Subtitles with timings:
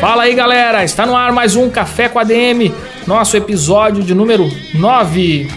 [0.00, 2.72] Fala aí galera, está no ar mais um Café com ADM,
[3.04, 5.48] nosso episódio de número 9.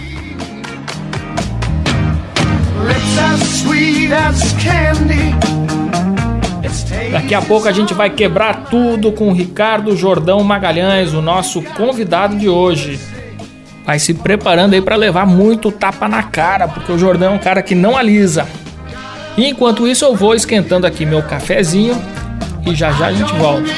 [7.11, 11.61] Daqui a pouco a gente vai quebrar tudo com o Ricardo Jordão Magalhães, o nosso
[11.61, 12.99] convidado de hoje.
[13.85, 17.39] Vai se preparando aí para levar muito tapa na cara, porque o Jordão é um
[17.39, 18.47] cara que não alisa.
[19.37, 21.95] E enquanto isso eu vou esquentando aqui meu cafezinho
[22.65, 23.69] e já já a gente volta.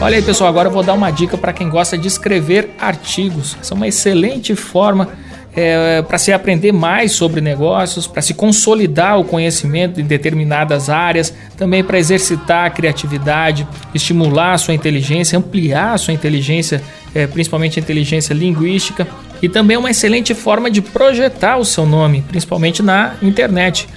[0.00, 3.56] Olha aí, pessoal, agora eu vou dar uma dica para quem gosta de escrever artigos.
[3.60, 5.08] Essa é uma excelente forma
[5.54, 11.34] é, para se aprender mais sobre negócios, para se consolidar o conhecimento em determinadas áreas,
[11.56, 16.82] também para exercitar a criatividade, estimular a sua inteligência, ampliar a sua inteligência,
[17.14, 19.06] é, principalmente a inteligência linguística,
[19.42, 23.88] e também é uma excelente forma de projetar o seu nome, principalmente na internet,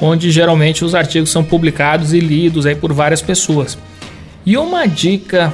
[0.00, 3.78] onde geralmente os artigos são publicados e lidos aí por várias pessoas.
[4.44, 5.52] E uma dica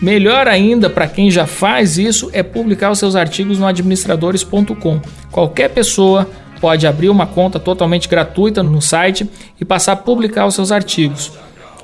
[0.00, 5.00] melhor ainda para quem já faz isso é publicar os seus artigos no administradores.com.
[5.30, 6.28] Qualquer pessoa
[6.60, 9.28] pode abrir uma conta totalmente gratuita no site
[9.60, 11.32] e passar a publicar os seus artigos.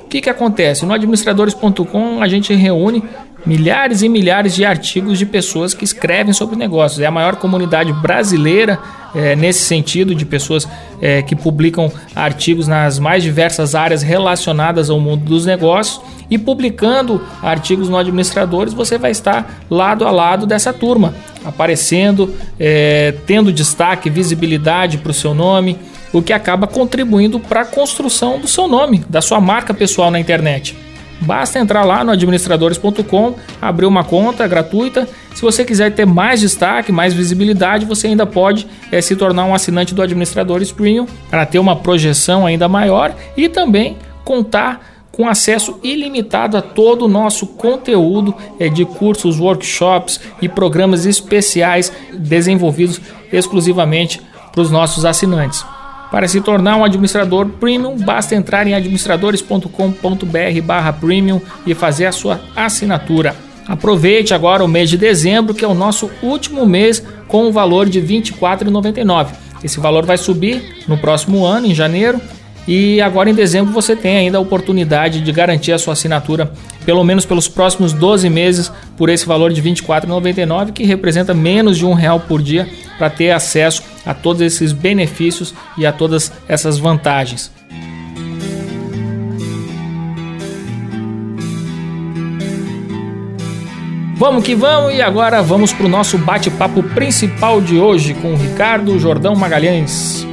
[0.00, 0.84] O que, que acontece?
[0.86, 3.02] No administradores.com a gente reúne
[3.46, 7.00] milhares e milhares de artigos de pessoas que escrevem sobre negócios.
[7.00, 8.78] É a maior comunidade brasileira
[9.14, 10.68] é, nesse sentido, de pessoas
[11.00, 16.00] é, que publicam artigos nas mais diversas áreas relacionadas ao mundo dos negócios.
[16.30, 23.14] E publicando artigos no Administradores, você vai estar lado a lado dessa turma, aparecendo, é,
[23.26, 25.78] tendo destaque, visibilidade para o seu nome,
[26.12, 30.18] o que acaba contribuindo para a construção do seu nome, da sua marca pessoal na
[30.18, 30.83] internet.
[31.24, 35.08] Basta entrar lá no administradores.com, abrir uma conta gratuita.
[35.34, 39.54] Se você quiser ter mais destaque, mais visibilidade, você ainda pode é, se tornar um
[39.54, 45.78] assinante do Administradores Premium para ter uma projeção ainda maior e também contar com acesso
[45.82, 53.00] ilimitado a todo o nosso conteúdo é, de cursos, workshops e programas especiais desenvolvidos
[53.32, 54.20] exclusivamente
[54.52, 55.64] para os nossos assinantes.
[56.10, 63.34] Para se tornar um administrador premium, basta entrar em administradores.com.br/premium e fazer a sua assinatura.
[63.66, 67.88] Aproveite agora o mês de dezembro, que é o nosso último mês com o valor
[67.88, 69.28] de R$ 24,99.
[69.62, 72.20] Esse valor vai subir no próximo ano, em janeiro,
[72.68, 76.52] e agora em dezembro você tem ainda a oportunidade de garantir a sua assinatura,
[76.84, 81.78] pelo menos pelos próximos 12 meses, por esse valor de R$ 24,99, que representa menos
[81.78, 82.68] de um real por dia
[82.98, 87.50] para ter acesso a todos esses benefícios e a todas essas vantagens.
[94.16, 98.36] Vamos que vamos e agora vamos para o nosso bate-papo principal de hoje com o
[98.36, 100.26] Ricardo Jordão Magalhães.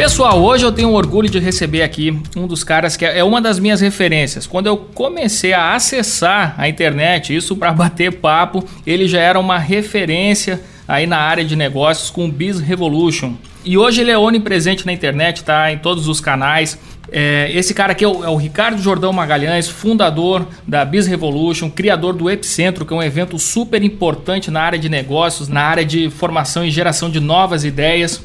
[0.00, 3.58] Pessoal, hoje eu tenho orgulho de receber aqui um dos caras que é uma das
[3.58, 4.46] minhas referências.
[4.46, 9.58] Quando eu comecei a acessar a internet, isso para bater papo, ele já era uma
[9.58, 10.58] referência
[10.88, 13.34] aí na área de negócios com o Biz Revolution.
[13.62, 15.70] E hoje ele é onipresente na internet, tá?
[15.70, 16.78] Em todos os canais.
[17.12, 21.68] É, esse cara aqui é o, é o, Ricardo Jordão Magalhães, fundador da Biz Revolution,
[21.68, 25.84] criador do Epicentro, que é um evento super importante na área de negócios, na área
[25.84, 28.22] de formação e geração de novas ideias.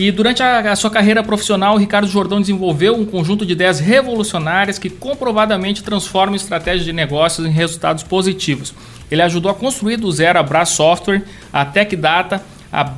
[0.00, 4.78] E durante a, a, sua carreira profissional, Ricardo Jordão desenvolveu um conjunto de ideias revolucionárias
[4.78, 8.72] que comprovadamente transformam estratégias de negócios em resultados positivos.
[9.10, 12.42] Ele ajudou a construir do zero a Bra Software, a Tech Data,
[12.72, 12.94] a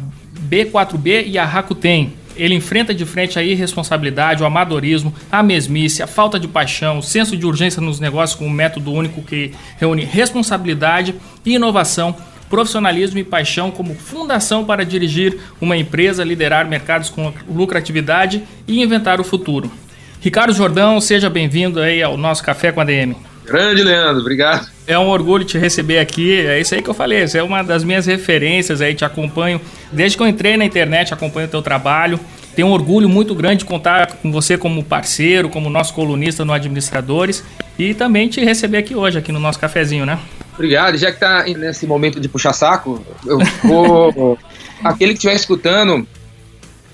[0.48, 2.12] B4B e a Rakuten.
[2.36, 7.02] Ele enfrenta de frente a irresponsabilidade, o amadorismo, a mesmice, a falta de paixão, o
[7.02, 12.14] senso de urgência nos negócios com um método único que reúne responsabilidade e inovação
[12.52, 19.18] profissionalismo e paixão como fundação para dirigir uma empresa, liderar mercados com lucratividade e inventar
[19.22, 19.72] o futuro.
[20.20, 23.16] Ricardo Jordão, seja bem-vindo aí ao nosso Café com a DM.
[23.46, 24.68] Grande, Leandro, obrigado.
[24.86, 27.62] É um orgulho te receber aqui, é isso aí que eu falei, você é uma
[27.62, 29.58] das minhas referências aí, te acompanho
[29.90, 32.20] desde que eu entrei na internet, acompanho o teu trabalho.
[32.54, 36.52] Tenho um orgulho muito grande de contar com você como parceiro, como nosso colunista no
[36.52, 37.42] Administradores
[37.78, 40.18] e também te receber aqui hoje, aqui no nosso cafezinho, né?
[40.62, 40.96] Obrigado.
[40.96, 44.38] Já que tá nesse momento de puxar saco, eu vou.
[44.84, 46.06] Aquele que estiver escutando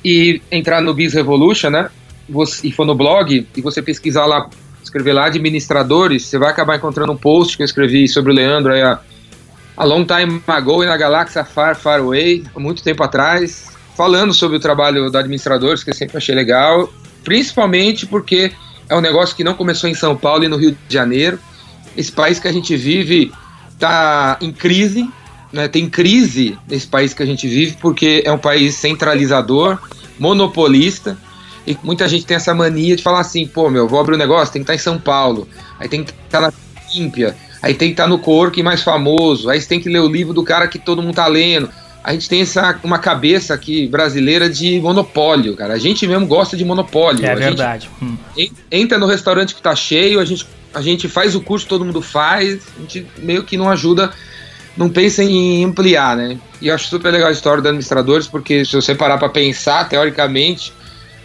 [0.02, 1.90] e entrar no Biz Revolution, né?
[2.62, 4.48] e for no blog e você pesquisar lá,
[4.82, 8.72] escrever lá administradores, você vai acabar encontrando um post que eu escrevi sobre o Leandro
[8.72, 9.00] aí a,
[9.76, 14.58] a long time ago na galáxia Far Far Away, há muito tempo atrás, falando sobre
[14.58, 16.90] o trabalho da administradores, que eu sempre achei legal,
[17.24, 18.52] principalmente porque
[18.88, 21.38] é um negócio que não começou em São Paulo e no Rio de Janeiro.
[21.96, 23.32] Esse país que a gente vive
[23.78, 25.08] está em crise,
[25.52, 25.68] né?
[25.68, 29.78] tem crise nesse país que a gente vive, porque é um país centralizador,
[30.18, 31.16] monopolista,
[31.64, 34.52] e muita gente tem essa mania de falar assim, pô, meu, vou abrir um negócio,
[34.52, 35.48] tem que estar em São Paulo,
[35.78, 36.52] aí tem que estar na
[36.92, 40.08] Olímpia, aí tem que estar no Cork mais famoso, aí você tem que ler o
[40.08, 41.70] livro do cara que todo mundo tá lendo.
[42.02, 45.74] A gente tem essa, uma cabeça aqui brasileira de monopólio, cara.
[45.74, 47.26] A gente mesmo gosta de monopólio.
[47.26, 47.90] É a verdade.
[48.00, 48.16] Hum.
[48.70, 52.02] Entra no restaurante que tá cheio, a gente, a gente faz o curso, todo mundo
[52.02, 54.12] faz, a gente meio que não ajuda
[54.78, 56.38] não pensa em ampliar, né?
[56.62, 59.88] E eu acho super legal a história dos administradores, porque se você parar para pensar,
[59.88, 60.72] teoricamente,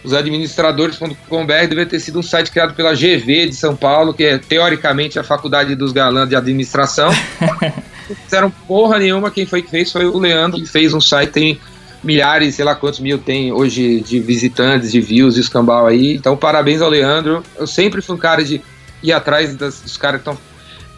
[0.04, 4.40] os administradores.com.br deve ter sido um site criado pela GV de São Paulo, que é
[4.40, 7.12] teoricamente a faculdade dos galãs de administração.
[8.10, 11.30] não fizeram porra nenhuma, quem foi que fez foi o Leandro, que fez um site,
[11.30, 11.60] tem
[12.04, 16.16] milhares, sei lá quantos mil tem hoje de visitantes, de views, de escambau aí.
[16.16, 17.44] Então, parabéns ao Leandro.
[17.56, 18.62] Eu sempre fui um cara de
[19.04, 20.54] ir atrás das, dos caras que estão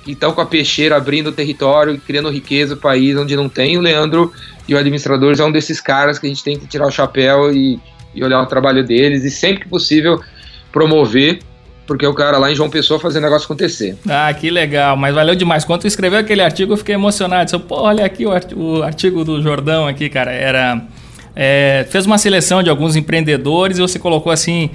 [0.07, 3.75] estão com a peixeira abrindo território, criando riqueza no país onde não tem.
[3.77, 4.31] O Leandro
[4.67, 7.51] e o administradores é um desses caras que a gente tem que tirar o chapéu
[7.51, 7.79] e,
[8.13, 10.21] e olhar o trabalho deles e sempre que possível
[10.71, 11.39] promover
[11.87, 13.95] porque o cara lá em João Pessoa fazendo o negócio acontecer.
[14.09, 15.63] Ah, que legal, mas valeu demais.
[15.63, 17.45] Quando tu escreveu aquele artigo, eu fiquei emocionado.
[17.45, 20.31] Disse, Pô, olha aqui o artigo do Jordão aqui, cara.
[20.31, 20.81] Era.
[21.37, 24.71] É, fez uma seleção de alguns empreendedores e você colocou assim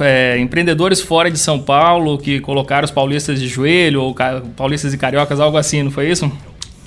[0.00, 4.16] é, empreendedores fora de São Paulo que colocaram os paulistas de joelho, ou
[4.56, 6.30] paulistas e cariocas, algo assim, não foi isso?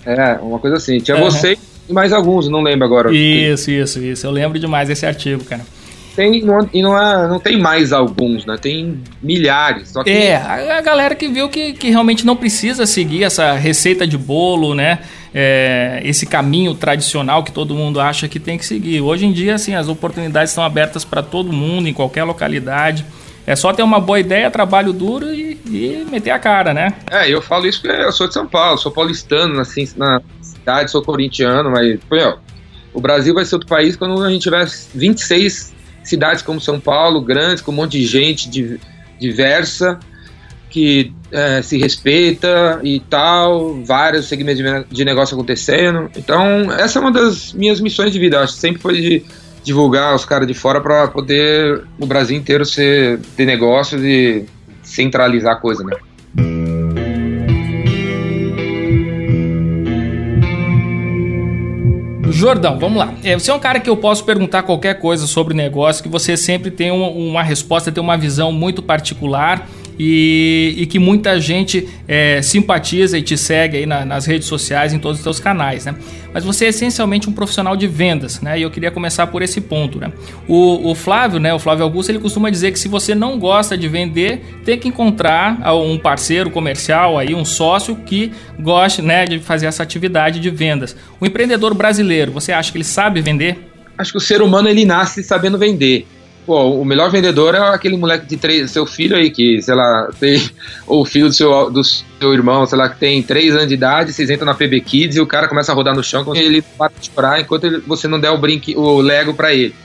[0.05, 0.99] É, uma coisa assim.
[0.99, 1.23] Tinha uhum.
[1.23, 1.57] você
[1.87, 3.13] e mais alguns, não lembro agora.
[3.13, 4.25] Isso, isso, isso.
[4.25, 5.61] Eu lembro demais desse artigo, cara.
[6.15, 8.57] Tem, não, e não, é, não tem mais alguns, né?
[8.61, 9.93] Tem milhares.
[10.03, 10.09] Que...
[10.09, 14.17] É, a, a, galera que viu que, que realmente não precisa seguir essa receita de
[14.17, 14.99] bolo, né?
[15.33, 19.01] É, esse caminho tradicional que todo mundo acha que tem que seguir.
[19.01, 23.05] Hoje em dia, assim, as oportunidades estão abertas para todo mundo, em qualquer localidade.
[23.45, 26.93] É só ter uma boa ideia, trabalho duro e, e, meter a cara, né?
[27.09, 30.91] É, eu falo isso porque eu sou de São Paulo, sou paulistano assim, na cidade,
[30.91, 32.37] sou corintiano, mas, pô,
[32.93, 35.73] o Brasil vai ser outro país quando a gente tiver 26
[36.03, 38.79] cidades como São Paulo, grandes, com um monte de gente
[39.19, 39.99] diversa,
[40.71, 46.09] que é, se respeita e tal, vários segmentos de, negócio acontecendo.
[46.15, 49.23] Então, essa é uma das minhas missões de vida, acho, sempre foi de
[49.63, 54.45] divulgar os caras de fora para poder o Brasil inteiro ser, ter negócios e
[54.81, 55.97] centralizar a coisa, né?
[62.31, 63.13] Jordão, vamos lá.
[63.23, 66.35] É, você é um cara que eu posso perguntar qualquer coisa sobre negócio, que você
[66.35, 72.41] sempre tem uma resposta, tem uma visão muito particular e, e que muita gente é,
[72.41, 75.95] simpatiza e te segue aí na, nas redes sociais, em todos os seus canais, né?
[76.33, 78.57] Mas você é essencialmente um profissional de vendas, né?
[78.57, 80.11] E eu queria começar por esse ponto, né?
[80.47, 81.53] O, o Flávio, né?
[81.53, 84.87] O Flávio Augusto, ele costuma dizer que se você não gosta de vender, tem que
[84.87, 90.49] encontrar um parceiro comercial aí, um sócio que goste, né, de fazer essa atividade de
[90.49, 90.95] vendas.
[91.19, 93.59] O empreendedor brasileiro, você acha que ele sabe vender?
[93.97, 96.07] Acho que o ser humano ele nasce sabendo vender.
[96.45, 100.09] Pô, o melhor vendedor é aquele moleque de três, seu filho aí, que, sei lá,
[100.19, 100.41] tem,
[100.87, 103.75] ou o filho do seu, do seu irmão, sei lá, que tem três anos de
[103.75, 106.61] idade, vocês entram na PB Kids e o cara começa a rodar no chão, ele
[106.61, 109.75] para de chorar enquanto ele, você não der o brinque, o Lego para ele.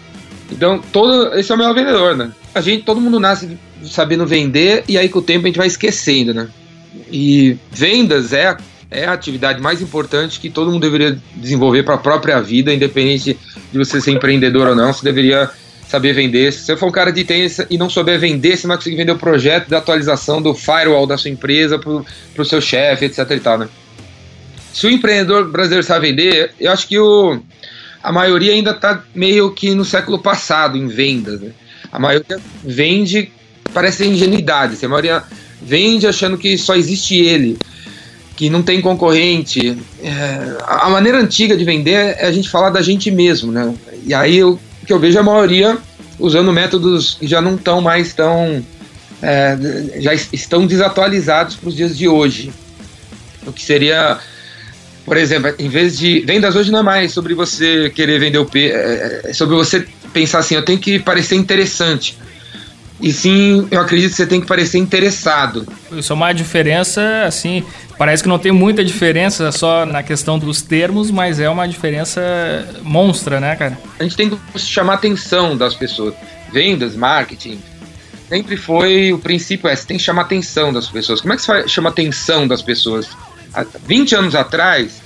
[0.50, 2.30] Então, todo, esse é o melhor vendedor, né?
[2.54, 5.66] A gente, todo mundo nasce sabendo vender e aí com o tempo a gente vai
[5.66, 6.48] esquecendo, né?
[7.10, 8.56] E vendas é,
[8.90, 13.38] é a atividade mais importante que todo mundo deveria desenvolver para a própria vida, independente
[13.72, 15.50] de você ser empreendedor ou não, você deveria
[15.88, 16.52] saber vender.
[16.52, 18.96] Se você for um cara de tênis e não souber vender, você não vai conseguir
[18.96, 23.30] vender o projeto da atualização do firewall da sua empresa para o seu chefe, etc
[23.30, 23.68] e tal, né?
[24.72, 27.40] Se o empreendedor brasileiro sabe vender, eu acho que o,
[28.02, 31.52] a maioria ainda está meio que no século passado em vendas, né?
[31.90, 33.32] A maioria vende,
[33.72, 35.22] parece ingenuidade, assim, a maioria
[35.62, 37.56] vende achando que só existe ele,
[38.36, 39.78] que não tem concorrente.
[40.02, 43.74] É, a maneira antiga de vender é a gente falar da gente mesmo, né?
[44.04, 45.76] E aí eu que eu vejo a maioria
[46.18, 48.64] usando métodos que já não estão mais tão.
[49.22, 49.56] É,
[50.00, 52.52] já estão desatualizados para os dias de hoje.
[53.46, 54.18] O que seria,
[55.04, 56.20] por exemplo, em vez de.
[56.20, 59.86] Vendas hoje não é mais sobre você querer vender o P, é, é sobre você
[60.12, 62.16] pensar assim, eu tenho que parecer interessante.
[63.00, 65.66] E sim, eu acredito que você tem que parecer interessado.
[65.92, 67.62] Isso é uma diferença, assim,
[67.98, 72.20] parece que não tem muita diferença só na questão dos termos, mas é uma diferença
[72.82, 73.78] monstra, né, cara?
[73.98, 76.14] A gente tem que chamar a atenção das pessoas.
[76.52, 77.60] Vendas, marketing,
[78.28, 81.20] sempre foi o princípio é, você tem que chamar a atenção das pessoas.
[81.20, 83.08] Como é que você chama a atenção das pessoas?
[83.52, 85.02] Há 20 anos atrás,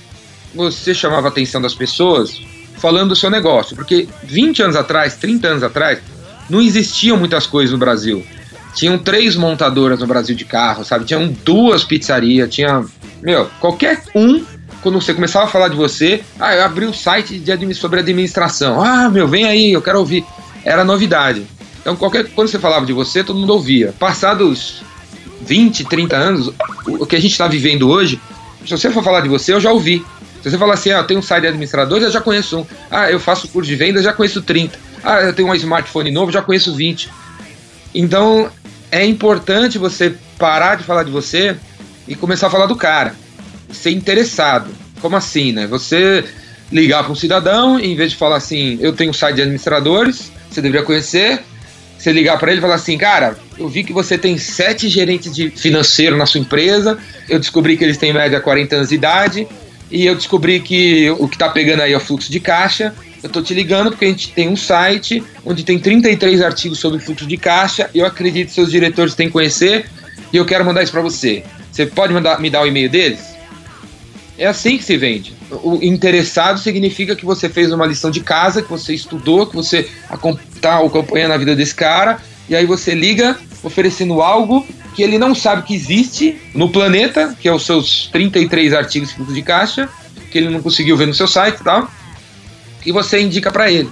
[0.53, 2.41] você chamava a atenção das pessoas
[2.77, 5.99] falando do seu negócio, porque 20 anos atrás, 30 anos atrás,
[6.51, 8.23] não existiam muitas coisas no Brasil.
[8.75, 11.05] Tinham três montadoras no Brasil de carro, sabe?
[11.05, 12.85] Tinham duas pizzarias, tinha.
[13.21, 14.43] Meu, qualquer um,
[14.81, 18.81] quando você começava a falar de você, ah, eu abri um site de sobre administração.
[18.83, 20.25] Ah, meu, vem aí, eu quero ouvir.
[20.63, 21.45] Era novidade.
[21.79, 23.93] Então, qualquer quando você falava de você, todo mundo ouvia.
[23.97, 24.83] Passados
[25.41, 26.53] 20, 30 anos,
[26.85, 28.19] o que a gente está vivendo hoje,
[28.65, 30.05] se você for falar de você, eu já ouvi.
[30.41, 32.65] Se você falar assim, ah, eu tenho um site de administrador, eu já conheço um.
[32.89, 34.90] Ah, eu faço curso de venda, já conheço 30.
[35.03, 37.09] Ah, eu tenho um smartphone novo, já conheço 20.
[37.93, 38.49] Então,
[38.91, 41.55] é importante você parar de falar de você
[42.07, 43.15] e começar a falar do cara.
[43.71, 44.69] Ser interessado.
[45.01, 45.65] Como assim, né?
[45.67, 46.23] Você
[46.71, 50.31] ligar para um cidadão, em vez de falar assim, eu tenho um site de administradores,
[50.49, 51.41] você deveria conhecer,
[51.97, 55.33] você ligar para ele e falar assim, cara, eu vi que você tem sete gerentes
[55.33, 59.47] de financeiro na sua empresa, eu descobri que eles têm média 40 anos de idade,
[59.89, 63.29] e eu descobri que o que está pegando aí é o fluxo de caixa, eu
[63.29, 67.25] tô te ligando porque a gente tem um site onde tem 33 artigos sobre fluxo
[67.27, 67.89] de caixa.
[67.93, 69.85] Eu acredito que seus diretores têm que conhecer
[70.33, 71.43] e eu quero mandar isso para você.
[71.71, 73.31] Você pode mandar, me dar o e-mail deles?
[74.37, 75.33] É assim que se vende.
[75.51, 79.87] O interessado significa que você fez uma lição de casa, que você estudou, que você
[80.55, 85.35] está acompanhando a vida desse cara, e aí você liga oferecendo algo que ele não
[85.35, 89.87] sabe que existe no planeta, que é os seus 33 artigos de fluxo de caixa,
[90.31, 91.87] que ele não conseguiu ver no seu site e tal
[92.85, 93.89] e você indica para ele.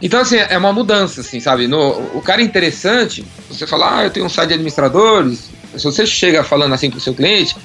[0.00, 1.66] Então, assim, é uma mudança, assim, sabe?
[1.66, 5.50] No, o cara interessante, você fala, ah, eu tenho um site de administradores.
[5.76, 7.56] Se você chega falando assim pro seu cliente,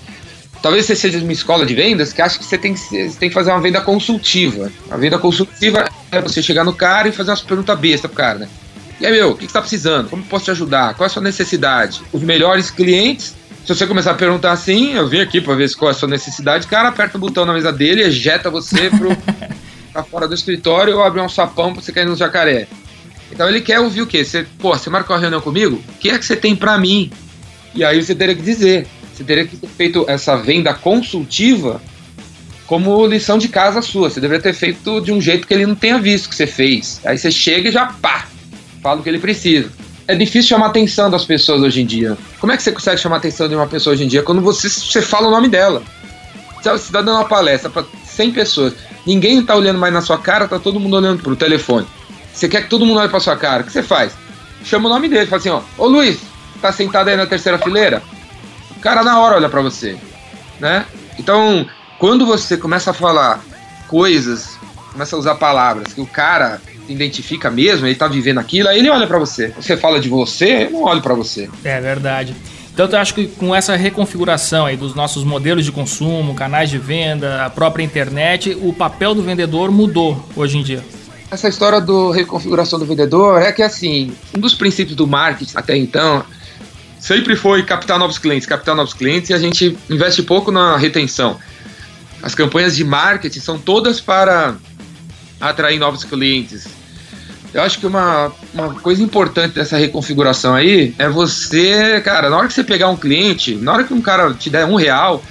[0.62, 3.20] talvez você seja de uma escola de vendas que acha que você tem que, você
[3.20, 4.72] tem que fazer uma venda consultiva.
[4.90, 8.40] A venda consultiva é você chegar no cara e fazer umas perguntas bestas pro cara,
[8.40, 8.50] né?
[9.00, 10.10] E aí, meu, o que, que você tá precisando?
[10.10, 10.96] Como posso te ajudar?
[10.96, 12.02] Qual é a sua necessidade?
[12.12, 15.90] Os melhores clientes se você começar a perguntar assim, eu vim aqui para ver qual
[15.90, 19.16] é a sua necessidade, cara, aperta o botão na mesa dele e ejeta você pro,
[19.94, 22.68] pra fora do escritório ou abrir um sapão pra você cair no jacaré.
[23.32, 24.26] Então ele quer ouvir o quê?
[24.26, 25.82] Você, pô, você marcou uma reunião comigo?
[25.88, 27.12] O que é que você tem para mim?
[27.74, 28.88] E aí você teria que dizer.
[29.14, 31.82] Você teria que ter feito essa venda consultiva
[32.66, 34.10] como lição de casa sua.
[34.10, 37.00] Você deveria ter feito de um jeito que ele não tenha visto que você fez.
[37.06, 38.28] Aí você chega e já pá,
[38.82, 39.72] fala o que ele precisa.
[40.08, 42.18] É difícil chamar a atenção das pessoas hoje em dia.
[42.40, 44.22] Como é que você consegue chamar a atenção de uma pessoa hoje em dia?
[44.22, 45.82] Quando você, você fala o nome dela.
[46.62, 48.74] Você está dando uma palestra para 100 pessoas.
[49.06, 51.86] Ninguém está olhando mais na sua cara, tá todo mundo olhando pro telefone.
[52.34, 53.62] Você quer que todo mundo olhe pra sua cara?
[53.62, 54.14] O que você faz?
[54.64, 56.20] Chama o nome dele, fala assim, ó, ô Luiz,
[56.62, 58.02] tá sentado aí na terceira fileira?
[58.78, 59.98] O cara na hora olha para você,
[60.60, 60.86] né?
[61.20, 61.66] Então,
[62.00, 63.42] quando você começa a falar
[63.88, 64.58] coisas,
[64.92, 68.90] começa a usar palavras que o cara identifica mesmo, ele tá vivendo aquilo, aí ele
[68.90, 69.50] olha para você.
[69.50, 71.50] Você fala de você, eu não olho para você.
[71.64, 72.36] É verdade.
[72.74, 76.80] Então eu acho que com essa reconfiguração aí dos nossos modelos de consumo, canais de
[76.80, 80.84] venda, a própria internet, o papel do vendedor mudou hoje em dia.
[81.30, 85.78] Essa história do reconfiguração do vendedor é que assim, um dos princípios do marketing até
[85.78, 86.26] então
[87.00, 91.38] sempre foi captar novos clientes, captar novos clientes e a gente investe pouco na retenção.
[92.24, 94.56] As campanhas de marketing são todas para
[95.40, 96.68] atrair novos clientes,
[97.54, 102.48] eu acho que uma, uma coisa importante dessa reconfiguração aí é você, cara, na hora
[102.48, 105.24] que você pegar um cliente, na hora que um cara te der um real,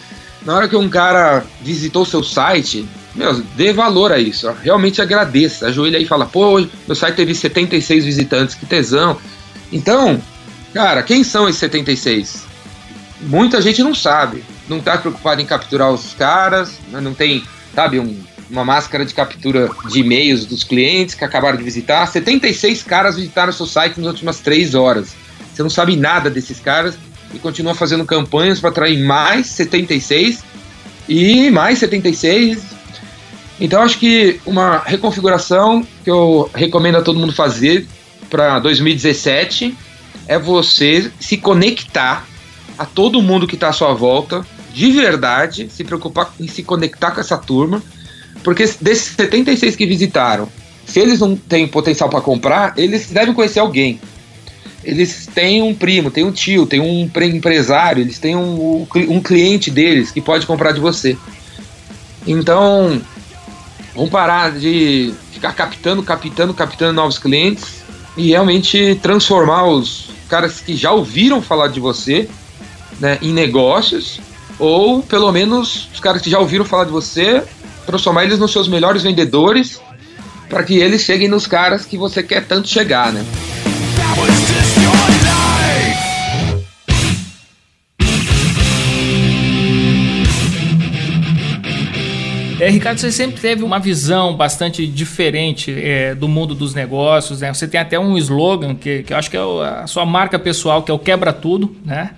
[0.44, 4.50] na hora que um cara visitou o seu site, meu, dê valor a isso.
[4.62, 5.66] Realmente agradeça.
[5.66, 9.18] Ajoelha aí e fala, pô, meu site teve 76 visitantes, que tesão.
[9.72, 10.20] Então,
[10.72, 12.44] cara, quem são esses 76?
[13.20, 14.44] Muita gente não sabe.
[14.68, 17.42] Não tá preocupado em capturar os caras, né, não tem,
[17.74, 22.06] sabe, um uma máscara de captura de e-mails dos clientes que acabaram de visitar.
[22.06, 25.14] 76 caras visitaram o seu site nas últimas três horas.
[25.52, 26.94] Você não sabe nada desses caras
[27.34, 30.44] e continua fazendo campanhas para atrair mais 76
[31.08, 32.62] e mais 76.
[33.58, 37.86] Então acho que uma reconfiguração que eu recomendo a todo mundo fazer
[38.28, 39.74] para 2017
[40.28, 42.26] é você se conectar
[42.78, 47.10] a todo mundo que está à sua volta, de verdade, se preocupar em se conectar
[47.10, 47.82] com essa turma
[48.42, 50.48] porque desses 76 que visitaram,
[50.84, 54.00] se eles não têm potencial para comprar, eles devem conhecer alguém.
[54.84, 59.70] Eles têm um primo, têm um tio, têm um empresário, eles têm um, um cliente
[59.70, 61.16] deles que pode comprar de você.
[62.26, 63.00] Então,
[63.94, 67.82] vamos parar de ficar captando, captando, captando novos clientes
[68.16, 72.28] e realmente transformar os caras que já ouviram falar de você
[72.98, 74.20] né, em negócios,
[74.62, 77.42] ou pelo menos os caras que já ouviram falar de você,
[77.84, 79.80] transformar eles nos seus melhores vendedores,
[80.48, 83.26] para que eles cheguem nos caras que você quer tanto chegar, né?
[92.60, 97.52] É, Ricardo, você sempre teve uma visão bastante diferente é, do mundo dos negócios, né?
[97.52, 100.84] Você tem até um slogan que, que eu acho que é a sua marca pessoal,
[100.84, 102.10] que é o quebra tudo, né?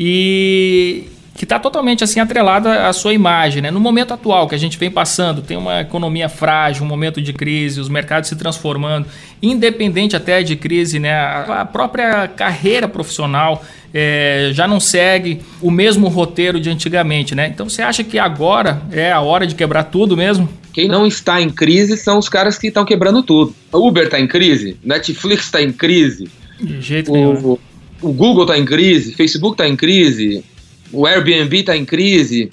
[0.00, 1.04] E
[1.36, 3.70] que está totalmente assim atrelada à sua imagem, né?
[3.70, 7.32] No momento atual que a gente vem passando, tem uma economia frágil, um momento de
[7.32, 9.06] crise, os mercados se transformando,
[9.42, 11.14] independente até de crise, né?
[11.14, 13.62] A própria carreira profissional
[13.92, 17.48] é, já não segue o mesmo roteiro de antigamente, né?
[17.48, 20.48] Então você acha que agora é a hora de quebrar tudo mesmo?
[20.72, 23.54] Quem não está em crise são os caras que estão quebrando tudo.
[23.72, 26.30] O Uber está em crise, Netflix está em crise.
[26.58, 27.58] De jeito o, nenhum.
[28.02, 30.44] O Google está em crise, Facebook está em crise,
[30.92, 32.50] o Airbnb está em crise.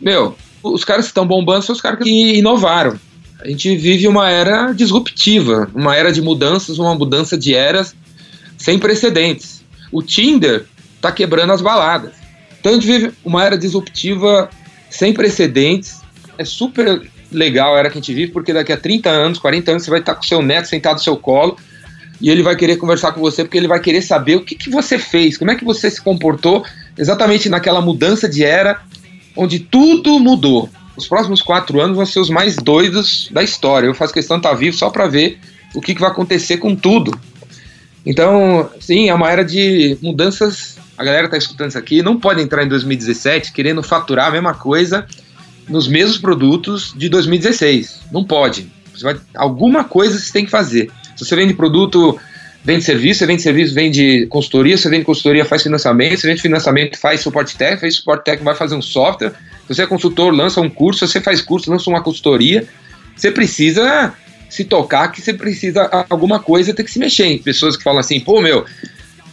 [0.00, 2.98] Meu, os caras que estão bombando são os caras que inovaram.
[3.40, 7.94] A gente vive uma era disruptiva, uma era de mudanças, uma mudança de eras
[8.56, 9.58] sem precedentes
[9.90, 10.66] o Tinder
[10.96, 12.12] está quebrando as baladas.
[12.58, 14.50] Então a gente vive uma era disruptiva
[14.90, 16.00] sem precedentes.
[16.36, 19.70] É super legal a era que a gente vive, porque daqui a 30 anos, 40
[19.70, 21.56] anos, você vai estar com seu neto sentado no seu colo
[22.20, 24.68] e ele vai querer conversar com você, porque ele vai querer saber o que, que
[24.68, 26.64] você fez, como é que você se comportou
[26.98, 28.82] exatamente naquela mudança de era
[29.36, 30.68] onde tudo mudou.
[30.96, 33.86] Os próximos quatro anos vão ser os mais doidos da história.
[33.86, 35.38] Eu faço questão de estar vivo só para ver
[35.74, 37.18] o que, que vai acontecer com tudo.
[38.04, 40.76] Então, sim, é uma era de mudanças.
[40.96, 44.54] A galera está escutando isso aqui, não pode entrar em 2017 querendo faturar a mesma
[44.54, 45.06] coisa
[45.68, 48.00] nos mesmos produtos de 2016.
[48.10, 48.68] Não pode.
[49.00, 50.90] Vai, alguma coisa você tem que fazer.
[51.14, 52.18] Se você vende produto,
[52.64, 56.98] vende serviço, você vende serviço, vende consultoria, você vende consultoria, faz financiamento, você vende financiamento,
[56.98, 59.32] faz suporte técnico, faz suporte técnico, vai fazer um software.
[59.68, 62.66] Você é consultor, lança um curso, você faz curso, lança uma consultoria.
[63.16, 64.14] Você precisa
[64.48, 67.38] se tocar que você precisa alguma coisa ter que se mexer.
[67.38, 68.64] Pessoas que falam assim, pô, meu,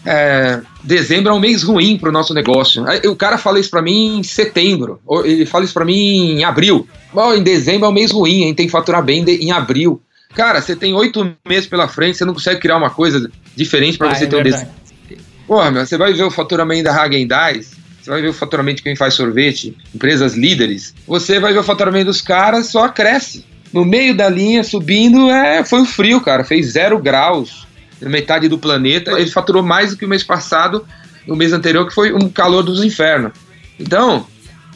[0.06, 2.86] é, dezembro é um mês ruim para o nosso negócio.
[2.88, 6.44] Aí, o cara fala isso para mim em setembro, ele fala isso para mim em
[6.44, 6.88] abril.
[7.14, 9.52] Bom, em dezembro é um mês ruim, a gente tem que faturar bem de, em
[9.52, 10.02] abril.
[10.36, 14.10] Cara, você tem oito meses pela frente, você não consegue criar uma coisa diferente para
[14.10, 14.64] ah, você é ter verdade.
[14.64, 15.26] um dezembro.
[15.48, 17.72] Porra, meu, você vai ver o faturamento da Hagen Dazs,
[18.02, 21.64] você vai ver o faturamento de quem faz sorvete, empresas líderes, você vai ver o
[21.64, 23.46] faturamento dos caras, só cresce
[23.76, 26.46] no meio da linha, subindo, é, foi o frio, cara.
[26.46, 27.68] Fez zero graus
[28.02, 29.12] na metade do planeta.
[29.20, 30.88] Ele faturou mais do que o mês passado,
[31.28, 33.34] no mês anterior, que foi um calor dos infernos.
[33.78, 34.26] Então,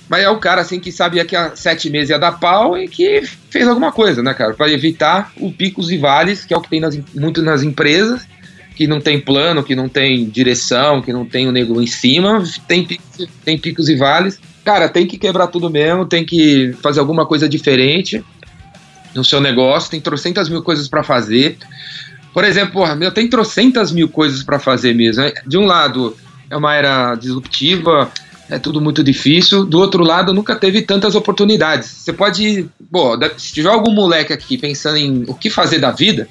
[0.10, 2.88] mas é o cara assim que sabia que há sete meses ia dar pau e
[2.88, 4.56] que fez alguma coisa, né, cara?
[4.56, 8.28] Para evitar o picos e vales, que é o que tem nas, muito nas empresas,
[8.76, 12.44] que não tem plano, que não tem direção, que não tem o nego em cima,
[12.68, 12.88] tem,
[13.46, 14.40] tem picos e vales.
[14.66, 18.24] Cara, tem que quebrar tudo mesmo, tem que fazer alguma coisa diferente
[19.14, 21.58] no seu negócio, tem trocentas mil coisas para fazer.
[22.34, 25.24] Por exemplo, porra, meu, tem trocentas mil coisas para fazer mesmo.
[25.24, 25.34] Né?
[25.46, 26.18] De um lado,
[26.50, 28.12] é uma era disruptiva,
[28.50, 29.66] é tudo muito difícil.
[29.66, 31.90] Do outro lado, nunca teve tantas oportunidades.
[31.90, 36.28] Você pode, pô, se tiver algum moleque aqui pensando em o que fazer da vida,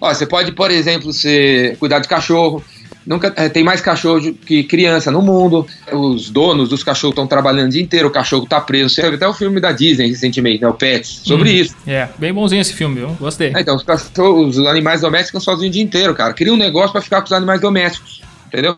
[0.00, 2.62] ó, você pode, por exemplo, ser, cuidar de cachorro,
[3.06, 5.64] Nunca é, tem mais cachorro que criança no mundo.
[5.92, 8.92] Os donos dos cachorros estão trabalhando o dia inteiro, o cachorro está preso.
[8.92, 11.76] Você até o filme da Disney recentemente, né, o Pets, sobre hum, isso.
[11.86, 13.10] É, bem bonzinho esse filme, viu?
[13.20, 13.52] Gostei.
[13.54, 16.34] É, então, os, cachorros, os animais domésticos ficam sozinhos o dia inteiro, cara.
[16.34, 18.76] Cria um negócio para ficar com os animais domésticos, entendeu?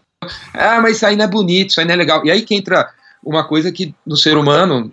[0.52, 2.24] Ah, mas isso aí não é bonito, isso aí não é legal.
[2.24, 2.88] E aí que entra
[3.22, 4.92] uma coisa que no ser humano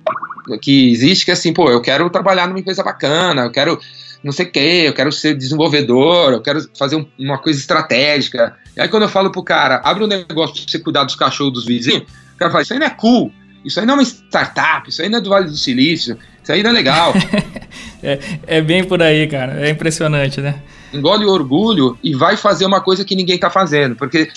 [0.62, 3.80] que existe, que é assim, pô, eu quero trabalhar numa empresa bacana, eu quero
[4.24, 8.56] não sei o quê, eu quero ser desenvolvedor, eu quero fazer um, uma coisa estratégica.
[8.76, 11.54] E aí quando eu falo pro cara, abre um negócio pra você cuidar dos cachorros
[11.54, 13.32] dos vizinhos, o cara fala, isso aí não é cool,
[13.64, 16.52] isso aí não é uma startup, isso aí não é do Vale do Silício, isso
[16.52, 17.14] aí não é legal.
[18.02, 20.62] é, é bem por aí, cara, é impressionante, né?
[20.94, 24.30] Engole o orgulho e vai fazer uma coisa que ninguém tá fazendo, porque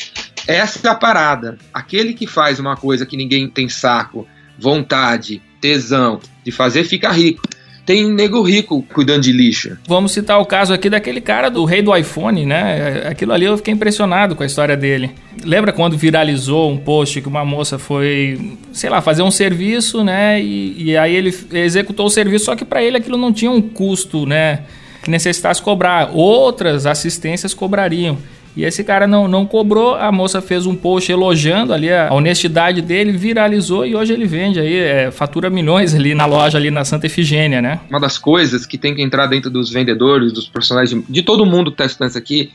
[0.48, 1.58] essa é a parada.
[1.72, 4.26] Aquele que faz uma coisa que ninguém tem saco,
[4.58, 7.42] vontade, tesão de fazer, fica rico
[7.88, 9.78] tem nego rico cuidando de lixo.
[9.88, 13.06] Vamos citar o caso aqui daquele cara do rei do iPhone, né?
[13.08, 15.12] Aquilo ali eu fiquei impressionado com a história dele.
[15.42, 20.38] Lembra quando viralizou um post que uma moça foi, sei lá, fazer um serviço, né?
[20.38, 23.62] E, e aí ele executou o serviço, só que para ele aquilo não tinha um
[23.62, 24.64] custo, né?
[25.02, 26.10] Que necessitasse cobrar.
[26.12, 28.18] Outras assistências cobrariam.
[28.58, 32.82] E esse cara não, não cobrou, a moça fez um post elogiando ali a honestidade
[32.82, 36.84] dele, viralizou e hoje ele vende aí, é, fatura milhões ali na loja ali na
[36.84, 37.78] Santa Efigênia, né?
[37.88, 41.46] Uma das coisas que tem que entrar dentro dos vendedores, dos profissionais, de, de todo
[41.46, 42.50] mundo que está estudando isso aqui,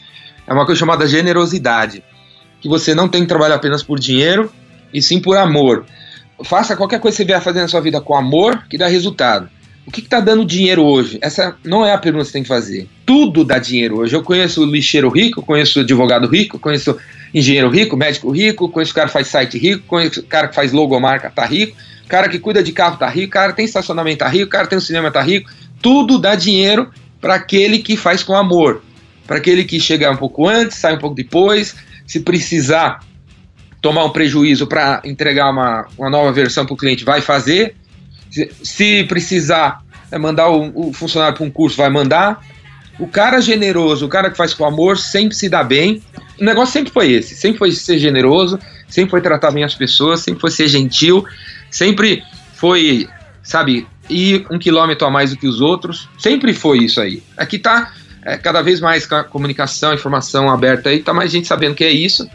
[0.46, 2.04] é uma coisa chamada generosidade.
[2.60, 4.52] Que você não tem que trabalhar apenas por dinheiro,
[4.94, 5.86] e sim por amor.
[6.44, 9.48] Faça qualquer coisa que você vier fazer na sua vida com amor, que dá resultado.
[9.86, 11.19] O que está dando dinheiro hoje?
[11.22, 12.88] Essa não é a pergunta que você tem que fazer.
[13.06, 14.15] Tudo dá dinheiro hoje.
[14.15, 16.98] Eu conheço lixeiro rico, conheço advogado rico, conheço
[17.34, 21.30] engenheiro rico, médico rico, conheço cara que faz site rico, conheço cara que faz logomarca,
[21.30, 21.76] tá rico,
[22.08, 24.82] cara que cuida de carro tá rico, cara tem estacionamento tá rico, cara tem um
[24.82, 25.50] cinema tá rico.
[25.82, 28.82] Tudo dá dinheiro para aquele que faz com amor,
[29.28, 31.76] para aquele que chega um pouco antes, sai um pouco depois,
[32.08, 33.02] se precisar
[33.82, 37.76] tomar um prejuízo para entregar uma, uma nova versão para o cliente, vai fazer.
[38.63, 42.41] Se, precisar é, mandar o, o funcionário para um curso, vai mandar.
[43.00, 46.02] O cara generoso, o cara que faz com amor, sempre se dá bem.
[46.39, 50.22] O negócio sempre foi esse: sempre foi ser generoso, sempre foi tratar bem as pessoas,
[50.22, 51.26] sempre foi ser gentil,
[51.69, 52.24] sempre
[52.56, 53.08] foi,
[53.41, 56.08] sabe, ir um quilômetro a mais do que os outros.
[56.17, 57.24] Sempre foi isso aí.
[57.38, 57.91] Aqui tá
[58.26, 61.84] é, cada vez mais com a comunicação, informação aberta aí, tá mais gente sabendo que
[61.84, 62.28] é isso.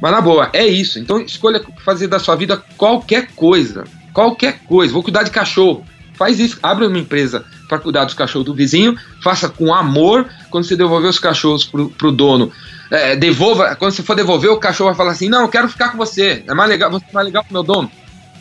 [0.00, 0.98] Mas na boa, é isso.
[0.98, 3.84] Então escolha fazer da sua vida qualquer coisa.
[4.18, 4.92] Qualquer coisa.
[4.92, 5.86] Vou cuidar de cachorro.
[6.14, 6.58] Faz isso.
[6.60, 8.98] Abre uma empresa para cuidar dos cachorros do vizinho.
[9.22, 10.26] Faça com amor.
[10.50, 12.50] Quando você devolver os cachorros pro, pro dono,
[12.90, 13.76] é, devolva.
[13.76, 16.42] Quando você for devolver, o cachorro vai falar assim: Não, eu quero ficar com você.
[16.48, 17.88] É mais legal, você é mais legal pro meu dono.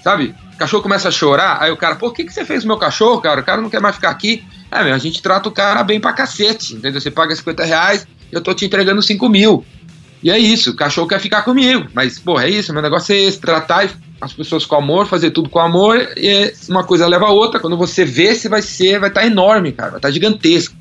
[0.04, 0.34] Sabe?
[0.56, 1.62] O cachorro começa a chorar.
[1.62, 3.42] Aí o cara, o que, que você fez com meu cachorro, cara?
[3.42, 4.44] O cara não quer mais ficar aqui.
[4.72, 6.74] É, meu, a gente trata o cara bem pra cacete.
[6.74, 7.00] Entendeu?
[7.00, 9.64] Você paga 50 reais, eu tô te entregando 5 mil.
[10.22, 11.88] E é isso, o cachorro quer ficar comigo.
[11.94, 15.50] Mas, pô, é isso, meu negócio é esse, tratar as pessoas com amor, fazer tudo
[15.50, 17.60] com amor, e uma coisa leva a outra.
[17.60, 20.76] Quando você vê, você vai ser, vai estar tá enorme, cara, vai estar tá gigantesco.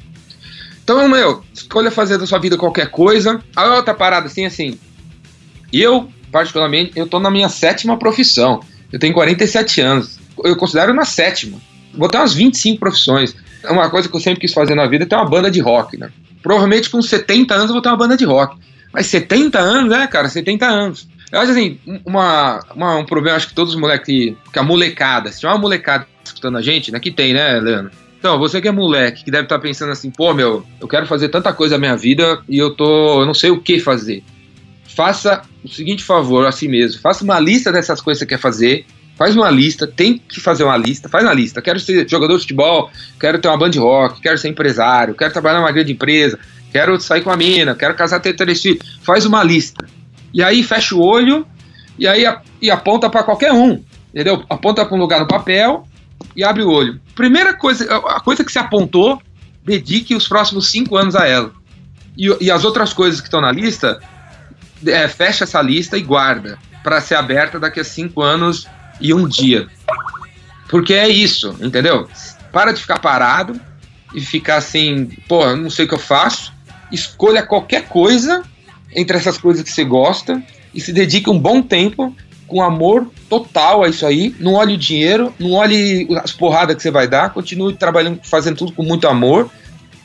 [0.82, 3.42] Então, meu, escolha fazer da sua vida qualquer coisa.
[3.54, 4.78] A outra parada, assim, assim,
[5.72, 8.60] eu, particularmente, eu tô na minha sétima profissão.
[8.92, 10.18] Eu tenho 47 anos.
[10.44, 11.58] Eu considero na sétima.
[11.92, 13.34] Vou ter umas 25 profissões.
[13.68, 15.96] Uma coisa que eu sempre quis fazer na vida é ter uma banda de rock,
[15.96, 16.10] né?
[16.42, 18.56] Provavelmente com 70 anos eu vou ter uma banda de rock.
[18.92, 20.28] Mas 70 anos, né, cara?
[20.28, 21.08] 70 anos.
[21.30, 25.30] Eu acho assim, uma, uma, um problema, acho que todos os moleques, que a molecada,
[25.30, 27.90] se tiver uma molecada escutando a gente, né, que tem, né, Leandro?
[28.18, 31.06] Então, você que é moleque, que deve estar tá pensando assim, pô, meu, eu quero
[31.06, 34.22] fazer tanta coisa na minha vida e eu tô, eu não sei o que fazer.
[34.96, 38.40] Faça o seguinte favor a si mesmo, faça uma lista dessas coisas que você quer
[38.40, 41.62] fazer, faz uma lista, tem que fazer uma lista, faz uma lista.
[41.62, 45.32] Quero ser jogador de futebol, quero ter uma banda de rock, quero ser empresário, quero
[45.32, 46.38] trabalhar numa grande empresa,
[46.72, 48.98] quero sair com a mina, quero casar, ter três filhos.
[49.02, 49.86] Faz uma lista.
[50.32, 51.46] E aí fecha o olho
[51.98, 52.24] e aí
[52.60, 54.44] e aponta para qualquer um, entendeu?
[54.50, 55.86] Aponta para um lugar no papel
[56.34, 57.00] e abre o olho.
[57.14, 59.20] Primeira coisa, a coisa que se apontou,
[59.64, 61.52] dedique os próximos cinco anos a ela.
[62.16, 64.00] E, e as outras coisas que estão na lista,
[64.86, 68.66] é, fecha essa lista e guarda para ser aberta daqui a cinco anos
[69.00, 69.66] e um dia.
[70.68, 72.08] Porque é isso, entendeu?
[72.52, 73.60] Para de ficar parado
[74.14, 76.55] e ficar assim, pô, não sei o que eu faço
[76.92, 78.42] escolha qualquer coisa
[78.94, 80.42] entre essas coisas que você gosta
[80.74, 82.14] e se dedique um bom tempo
[82.46, 84.34] com amor total a isso aí.
[84.38, 88.56] Não olhe o dinheiro, não olhe as porradas que você vai dar, continue trabalhando, fazendo
[88.56, 89.50] tudo com muito amor.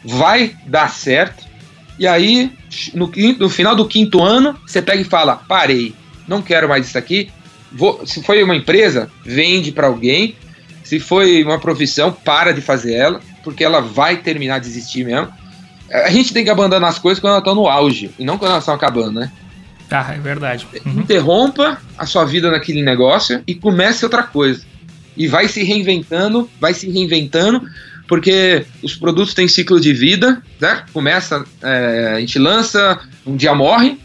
[0.04, 1.46] Vai dar certo.
[2.00, 2.52] E aí,
[2.94, 5.94] no, no final do quinto ano, você pega e fala: parei,
[6.28, 7.30] não quero mais isso aqui.
[7.72, 10.36] Vou, se foi uma empresa, vende para alguém.
[10.84, 15.32] Se foi uma profissão, para de fazer ela, porque ela vai terminar de existir mesmo.
[15.92, 18.52] A gente tem que abandonar as coisas quando elas estão no auge e não quando
[18.52, 19.32] elas estão acabando, né?
[19.90, 20.66] Ah, é verdade.
[20.86, 21.02] Uhum.
[21.02, 24.64] Interrompa a sua vida naquele negócio e comece outra coisa.
[25.18, 27.62] E vai se reinventando, vai se reinventando,
[28.08, 30.84] porque os produtos têm ciclo de vida, né?
[30.94, 34.00] Começa, é, a gente lança, um dia morre.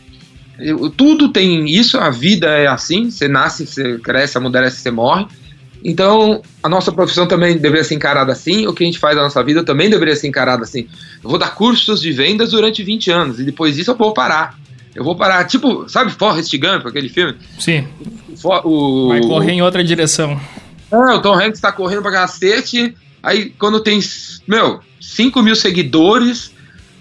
[0.97, 5.27] Tudo tem isso, a vida é assim, você nasce, você cresce, amadurece, você morre.
[5.85, 9.23] Então, a nossa profissão também deveria ser encarada assim, o que a gente faz na
[9.23, 10.89] nossa vida também deveria ser encarado assim.
[11.23, 14.59] Eu vou dar cursos de vendas durante 20 anos, e depois disso eu vou parar.
[14.95, 17.37] Eu vou parar, tipo, sabe Forrest Gump, aquele filme?
[17.59, 17.87] Sim.
[18.43, 20.41] O, Vai correr em outra direção.
[20.91, 24.01] É, o Tom Hanks tá correndo pra cacete, aí quando tem,
[24.47, 26.53] meu, 5 mil seguidores,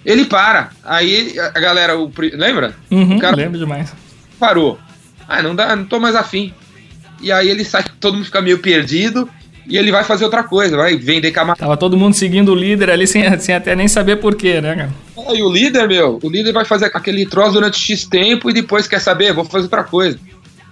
[0.05, 0.71] ele para.
[0.83, 2.75] Aí a galera, o, lembra?
[2.91, 3.93] Uhum, o cara lembro demais.
[4.39, 4.77] Parou.
[5.27, 6.53] Ah, não dá, não tô mais afim
[7.21, 9.29] e aí ele sai, todo mundo fica meio perdido,
[9.67, 11.59] e ele vai fazer outra coisa, vai vender camarada.
[11.59, 14.93] Tava todo mundo seguindo o líder ali sem, sem até nem saber porquê, né, cara?
[15.17, 18.53] É, e o líder, meu, o líder vai fazer aquele troço durante X tempo e
[18.53, 20.19] depois quer saber, vou fazer outra coisa.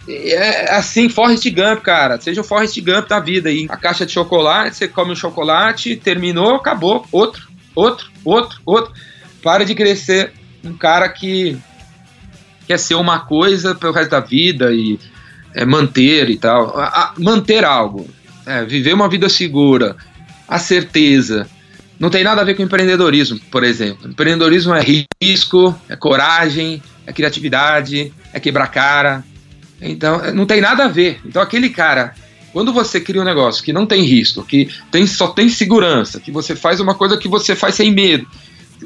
[0.08, 2.19] É assim, Forrest Gump, cara.
[2.19, 3.65] Seja o Forrest Gump da vida aí.
[3.69, 7.06] A caixa de chocolate, você come um chocolate, terminou, acabou.
[7.10, 8.93] Outro, outro, outro, outro.
[9.41, 11.58] Para de ser um cara que
[12.67, 14.99] quer ser uma coisa pelo resto da vida e
[15.54, 16.78] é, manter e tal.
[16.80, 18.10] A, a, manter algo,
[18.46, 19.96] é, viver uma vida segura,
[20.48, 21.48] a certeza.
[22.00, 24.10] Não tem nada a ver com empreendedorismo, por exemplo.
[24.10, 24.84] Empreendedorismo é
[25.22, 29.24] risco, é coragem, é criatividade, é quebrar cara.
[29.82, 31.20] Então, não tem nada a ver.
[31.26, 32.13] Então, aquele cara,
[32.52, 36.32] quando você cria um negócio que não tem risco, que tem, só tem segurança, que
[36.32, 38.28] você faz uma coisa que você faz sem medo,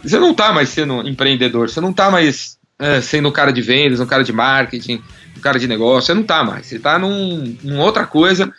[0.03, 3.61] você não está mais sendo empreendedor, você não está mais é, sendo um cara de
[3.61, 5.01] vendas, um cara de marketing,
[5.47, 6.65] cara de negócio, você não está mais.
[6.65, 8.51] Você está num, num outra coisa.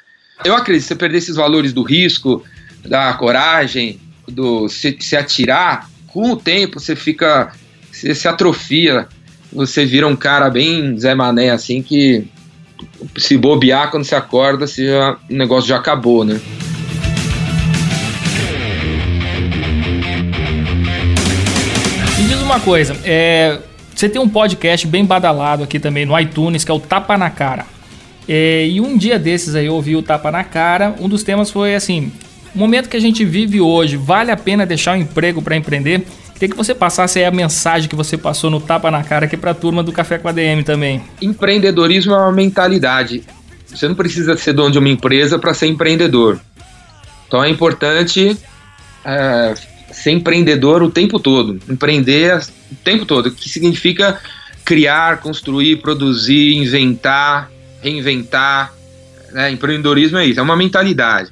[0.42, 2.42] Eu acredito você perder esses valores do risco,
[2.82, 7.52] da coragem, do se, se atirar, com o tempo você fica.
[7.92, 9.06] Você se atrofia,
[9.52, 12.26] você vira um cara bem Zé Mané, assim, que
[13.18, 16.40] se bobear quando você acorda, se já, o negócio já acabou, né?
[22.18, 23.58] Me diz uma coisa, é,
[23.98, 27.30] você tem um podcast bem badalado aqui também no iTunes, que é o Tapa na
[27.30, 27.66] Cara.
[28.28, 30.94] É, e um dia desses aí eu ouvi o Tapa na Cara.
[31.00, 32.12] Um dos temas foi assim:
[32.54, 35.56] o momento que a gente vive hoje, vale a pena deixar o um emprego para
[35.56, 36.06] empreender?
[36.34, 39.36] Queria que você passasse aí a mensagem que você passou no Tapa na Cara aqui
[39.36, 41.02] para a turma do Café com a DM também.
[41.20, 43.24] Empreendedorismo é uma mentalidade.
[43.66, 46.38] Você não precisa ser dono de uma empresa para ser empreendedor.
[47.26, 48.38] Então é importante
[49.04, 49.54] é,
[49.90, 52.38] ser empreendedor o tempo todo, empreender
[52.70, 54.20] o tempo todo, que significa
[54.64, 57.50] criar, construir, produzir, inventar,
[57.82, 58.72] reinventar.
[59.32, 59.50] Né?
[59.50, 61.30] Empreendedorismo é isso, é uma mentalidade.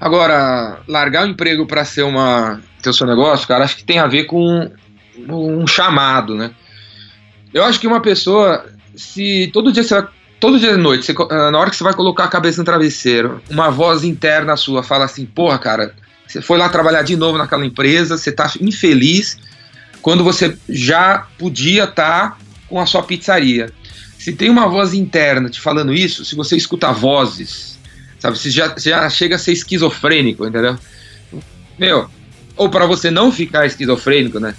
[0.00, 3.98] Agora, largar o emprego para ser uma ter o seu negócio, cara, acho que tem
[3.98, 4.70] a ver com
[5.28, 6.50] um chamado, né?
[7.52, 8.64] Eu acho que uma pessoa,
[8.96, 10.08] se todo dia você vai,
[10.38, 11.12] todo dia de noite, você,
[11.50, 15.04] na hora que você vai colocar a cabeça no travesseiro, uma voz interna sua fala
[15.04, 15.94] assim, porra, cara,
[16.30, 19.36] você foi lá trabalhar de novo naquela empresa, você está infeliz
[20.00, 22.38] quando você já podia estar tá
[22.68, 23.68] com a sua pizzaria.
[24.16, 27.80] Se tem uma voz interna te falando isso, se você escuta vozes,
[28.20, 30.78] sabe, você já, já chega a ser esquizofrênico, entendeu?
[31.76, 32.08] Meu,
[32.56, 34.54] ou para você não ficar esquizofrênico, né?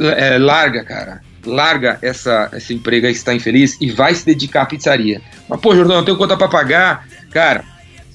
[0.00, 1.22] É, larga, cara.
[1.46, 5.22] Larga essa, esse emprego que está infeliz e vai se dedicar à pizzaria.
[5.48, 7.06] Mas, pô, Jordão, eu tenho conta para pagar.
[7.30, 7.64] Cara,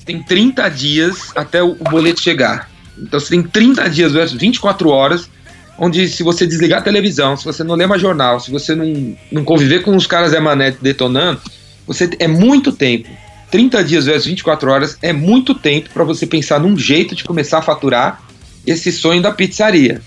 [0.06, 2.70] tem 30 dias até o boleto chegar.
[2.98, 5.30] Então você tem 30 dias, 24 horas,
[5.78, 9.16] onde se você desligar a televisão, se você não ler mais jornal, se você não,
[9.32, 11.42] não conviver com os caras Emanet detonando,
[11.88, 13.10] você é muito tempo.
[13.52, 17.60] 30 dias versus 24 horas é muito tempo para você pensar num jeito de começar
[17.60, 18.22] a faturar
[18.66, 20.02] esse sonho da pizzaria.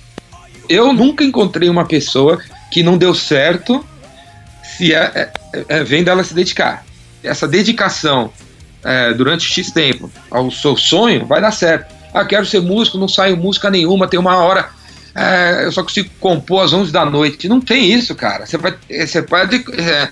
[0.68, 2.40] Eu nunca encontrei uma pessoa
[2.72, 3.84] que não deu certo
[4.76, 6.84] se é, é, é vem dela se dedicar.
[7.22, 8.32] Essa dedicação
[8.84, 11.94] é, durante X tempo ao seu sonho, vai dar certo.
[12.14, 14.70] Ah, quero ser músico, não saio música nenhuma, tem uma hora.
[15.14, 17.48] É, eu só consigo compor às 11 da noite.
[17.48, 18.44] Não tem isso, cara.
[18.46, 19.56] Você, vai, você pode.
[19.72, 20.08] É,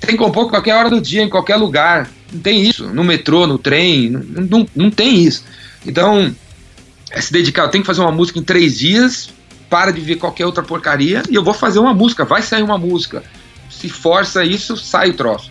[0.00, 2.08] tem que compor qualquer hora do dia, em qualquer lugar.
[2.32, 2.86] Não tem isso.
[2.86, 4.10] No metrô, no trem.
[4.10, 5.44] Não, não, não tem isso.
[5.84, 6.34] Então,
[7.10, 7.68] é se dedicar.
[7.68, 9.30] Tenho que fazer uma música em três dias.
[9.68, 11.24] Para de ver qualquer outra porcaria.
[11.28, 12.24] E eu vou fazer uma música.
[12.24, 13.24] Vai sair uma música.
[13.68, 15.50] Se força isso, sai o troço.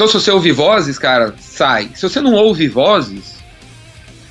[0.00, 1.90] Então, se você ouve vozes, cara, sai.
[1.94, 3.34] Se você não ouve vozes,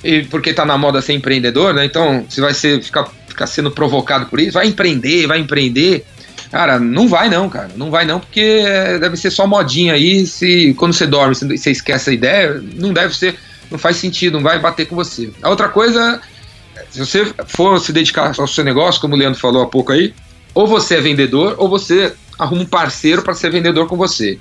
[0.02, 1.84] e porque tá na moda ser empreendedor, né?
[1.84, 6.04] Então, você vai ser, ficar, ficar sendo provocado por isso, vai empreender, vai empreender.
[6.50, 7.70] Cara, não vai não, cara.
[7.76, 8.64] Não vai não, porque
[8.98, 10.26] deve ser só modinha aí.
[10.26, 13.38] Se quando você dorme, você esquece a ideia, não deve ser,
[13.70, 15.30] não faz sentido, não vai bater com você.
[15.40, 16.20] A outra coisa,
[16.90, 20.12] se você for se dedicar ao seu negócio, como o Leandro falou há pouco aí,
[20.52, 24.36] ou você é vendedor, ou você arruma um parceiro para ser vendedor com você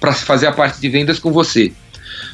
[0.00, 1.72] para fazer a parte de vendas com você.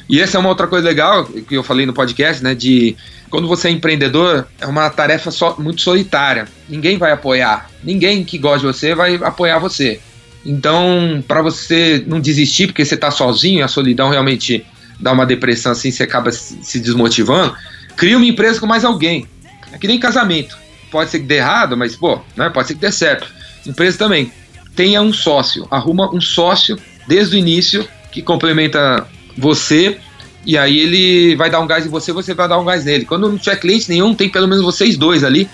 [0.09, 2.53] E essa é uma outra coisa legal que eu falei no podcast, né?
[2.53, 2.95] De
[3.29, 6.47] quando você é empreendedor, é uma tarefa só, muito solitária.
[6.67, 7.69] Ninguém vai apoiar.
[7.83, 9.99] Ninguém que gosta de você vai apoiar você.
[10.45, 14.65] Então, para você não desistir porque você está sozinho, a solidão realmente
[14.99, 17.55] dá uma depressão assim, você acaba se desmotivando.
[17.95, 19.25] Cria uma empresa com mais alguém.
[19.71, 20.57] É que nem casamento.
[20.91, 22.49] Pode ser que dê errado, mas pô, né?
[22.49, 23.27] Pode ser que dê certo.
[23.65, 24.31] Empresa também.
[24.75, 25.67] Tenha um sócio.
[25.71, 29.97] Arruma um sócio desde o início, que complementa você,
[30.45, 33.05] e aí ele vai dar um gás em você, você vai dar um gás nele.
[33.05, 35.49] Quando não tiver cliente nenhum, tem pelo menos vocês dois ali,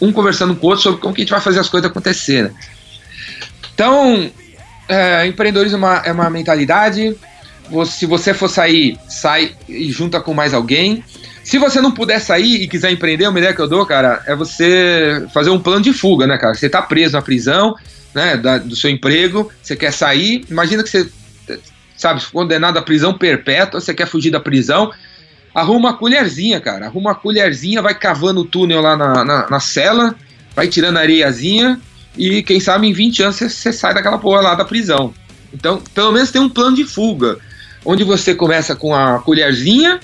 [0.00, 2.50] um conversando com o outro sobre como que a gente vai fazer as coisas acontecerem.
[3.74, 4.30] Então,
[4.88, 7.16] é, empreendedorismo é uma, é uma mentalidade.
[7.86, 11.02] se você for sair, sai e junta com mais alguém.
[11.42, 14.34] Se você não puder sair e quiser empreender, uma ideia que eu dou, cara, é
[14.34, 16.54] você fazer um plano de fuga, né, cara?
[16.54, 17.74] Você tá preso na prisão,
[18.14, 21.08] né, da, do seu emprego, você quer sair, imagina que você,
[21.96, 24.92] sabe, condenado à prisão perpétua, você quer fugir da prisão,
[25.54, 29.60] arruma uma colherzinha, cara, arruma uma colherzinha, vai cavando o túnel lá na, na, na
[29.60, 30.14] cela,
[30.54, 31.80] vai tirando areiazinha,
[32.16, 35.12] e quem sabe em 20 anos você, você sai daquela porra lá da prisão.
[35.52, 37.38] Então, pelo menos tem um plano de fuga,
[37.84, 40.00] onde você começa com a colherzinha,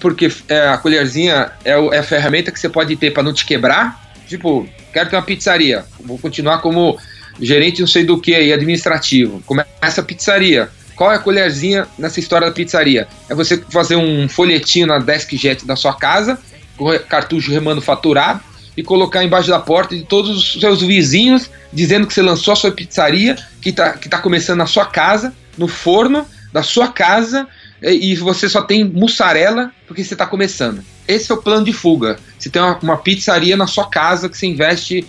[0.00, 3.32] porque é, a colherzinha é, o, é, a ferramenta que você pode ter para não
[3.32, 4.04] te quebrar.
[4.28, 6.98] Tipo, quero ter uma pizzaria, vou continuar como
[7.40, 9.42] gerente não sei do que aí, administrativo.
[9.46, 10.68] Começa a pizzaria.
[10.94, 13.06] Qual é a colherzinha nessa história da pizzaria?
[13.28, 16.38] É você fazer um folhetinho na DeskJet da sua casa,
[16.76, 18.40] com cartucho remanufaturado,
[18.76, 22.56] e colocar embaixo da porta de todos os seus vizinhos, dizendo que você lançou a
[22.56, 27.46] sua pizzaria, que está que tá começando na sua casa, no forno da sua casa,
[27.82, 30.82] e você só tem mussarela porque você está começando.
[31.06, 32.18] Esse é o plano de fuga.
[32.38, 35.06] Você tem uma, uma, pizzaria na sua casa que você investe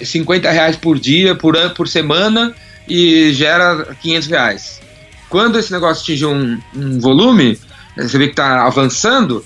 [0.00, 2.54] 50 reais por dia, por, ano, por semana
[2.88, 4.80] e gera 500 reais.
[5.28, 7.58] Quando esse negócio atinge um, um volume,
[7.96, 9.44] você vê que está avançando,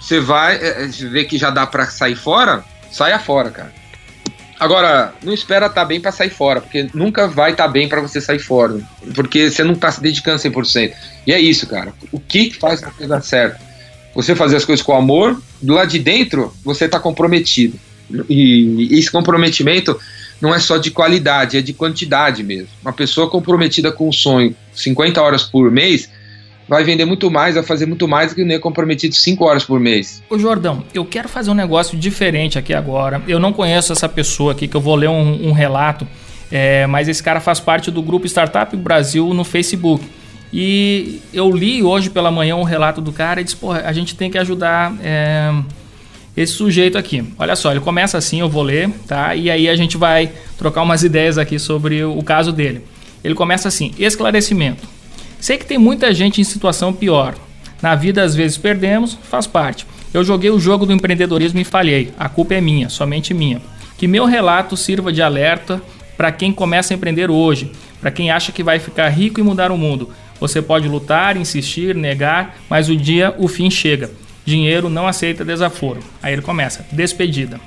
[0.00, 3.72] você vai, é, é, você vê que já dá para sair fora, saia fora, cara.
[4.58, 7.88] Agora, não espera estar tá bem para sair fora, porque nunca vai estar tá bem
[7.88, 8.80] para você sair fora,
[9.14, 10.92] porque você não está se dedicando 100%.
[11.26, 11.92] E é isso, cara.
[12.10, 13.62] O que faz a dar certo?
[14.14, 17.78] Você fazer as coisas com amor, do lado de dentro, você está comprometido.
[18.28, 19.98] E esse comprometimento
[20.40, 22.68] não é só de qualidade, é de quantidade mesmo.
[22.82, 26.10] Uma pessoa comprometida com o sonho 50 horas por mês,
[26.68, 29.64] vai vender muito mais, vai fazer muito mais do que o nem comprometido 5 horas
[29.64, 30.22] por mês.
[30.28, 33.22] Ô Jordão, eu quero fazer um negócio diferente aqui agora.
[33.26, 36.06] Eu não conheço essa pessoa aqui, que eu vou ler um, um relato,
[36.50, 40.04] é, mas esse cara faz parte do grupo Startup Brasil no Facebook.
[40.52, 44.14] E eu li hoje pela manhã um relato do cara e disse, porra, a gente
[44.14, 45.52] tem que ajudar é,
[46.36, 47.24] esse sujeito aqui.
[47.38, 49.34] Olha só, ele começa assim, eu vou ler, tá?
[49.34, 52.82] E aí a gente vai trocar umas ideias aqui sobre o caso dele.
[53.24, 54.86] Ele começa assim: esclarecimento.
[55.40, 57.34] Sei que tem muita gente em situação pior.
[57.82, 59.86] Na vida, às vezes perdemos, faz parte.
[60.12, 62.12] Eu joguei o jogo do empreendedorismo e falhei.
[62.18, 63.60] A culpa é minha, somente minha.
[63.98, 65.82] Que meu relato sirva de alerta
[66.16, 67.70] para quem começa a empreender hoje,
[68.00, 70.10] para quem acha que vai ficar rico e mudar o mundo.
[70.40, 74.10] Você pode lutar, insistir, negar, mas o dia, o fim chega.
[74.46, 76.00] Dinheiro não aceita desaforo.
[76.22, 77.60] Aí ele começa: despedida.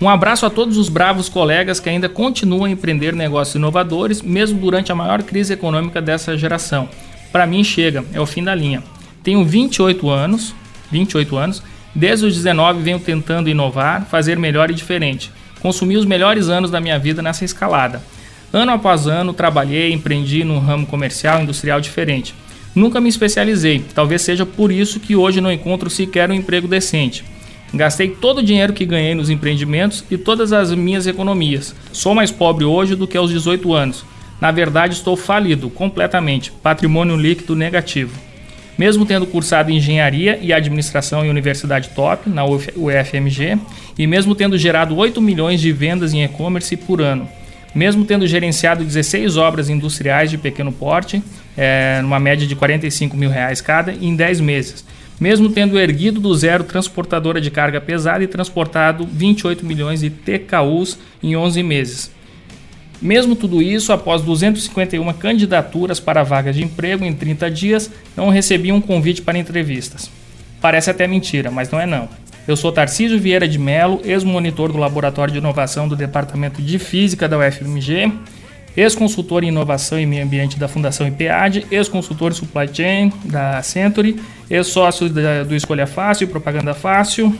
[0.00, 4.58] Um abraço a todos os bravos colegas que ainda continuam a empreender negócios inovadores, mesmo
[4.58, 6.88] durante a maior crise econômica dessa geração.
[7.32, 8.82] Para mim chega, é o fim da linha.
[9.22, 10.54] Tenho 28 anos,
[10.90, 11.62] 28 anos,
[11.94, 15.30] desde os 19 venho tentando inovar, fazer melhor e diferente.
[15.60, 18.02] Consumi os melhores anos da minha vida nessa escalada.
[18.52, 22.34] Ano após ano, trabalhei, empreendi num ramo comercial, industrial diferente.
[22.74, 27.24] Nunca me especializei, talvez seja por isso que hoje não encontro sequer um emprego decente.
[27.72, 31.74] Gastei todo o dinheiro que ganhei nos empreendimentos e todas as minhas economias.
[31.92, 34.04] Sou mais pobre hoje do que aos 18 anos.
[34.40, 38.18] Na verdade, estou falido completamente, patrimônio líquido negativo.
[38.78, 43.58] Mesmo tendo cursado engenharia e administração em universidade top, na UFMG,
[43.98, 47.28] e mesmo tendo gerado 8 milhões de vendas em e-commerce por ano,
[47.74, 51.22] mesmo tendo gerenciado 16 obras industriais de pequeno porte,
[51.56, 54.84] é, numa média de 45 mil reais cada, em 10 meses,
[55.20, 60.98] mesmo tendo erguido do zero transportadora de carga pesada e transportado 28 milhões de TKUs
[61.22, 62.10] em 11 meses.
[63.00, 68.70] Mesmo tudo isso, após 251 candidaturas para vagas de emprego em 30 dias, não recebi
[68.72, 70.10] um convite para entrevistas.
[70.60, 72.08] Parece até mentira, mas não é não.
[72.50, 77.28] Eu sou Tarcísio Vieira de Melo, ex-monitor do Laboratório de Inovação do Departamento de Física
[77.28, 78.12] da UFMG
[78.76, 84.20] ex-consultor em inovação e meio ambiente da Fundação IPAD, ex-consultor em supply chain da Century,
[84.50, 87.32] ex-sócio do Escolha Fácil e Propaganda Fácil,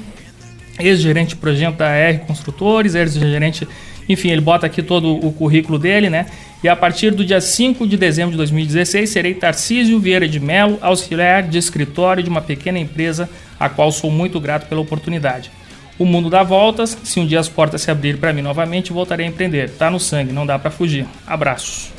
[0.78, 3.66] ex-gerente de projeto da R Construtores, ex-gerente,
[4.12, 6.26] enfim, ele bota aqui todo o currículo dele, né?
[6.62, 10.78] E a partir do dia 5 de dezembro de 2016, serei Tarcísio Vieira de Melo,
[10.82, 15.50] auxiliar de escritório de uma pequena empresa, a qual sou muito grato pela oportunidade.
[15.98, 19.26] O mundo dá voltas, se um dia as portas se abrirem para mim novamente, voltarei
[19.26, 19.70] a empreender.
[19.70, 21.06] Tá no sangue, não dá para fugir.
[21.26, 21.92] Abraços.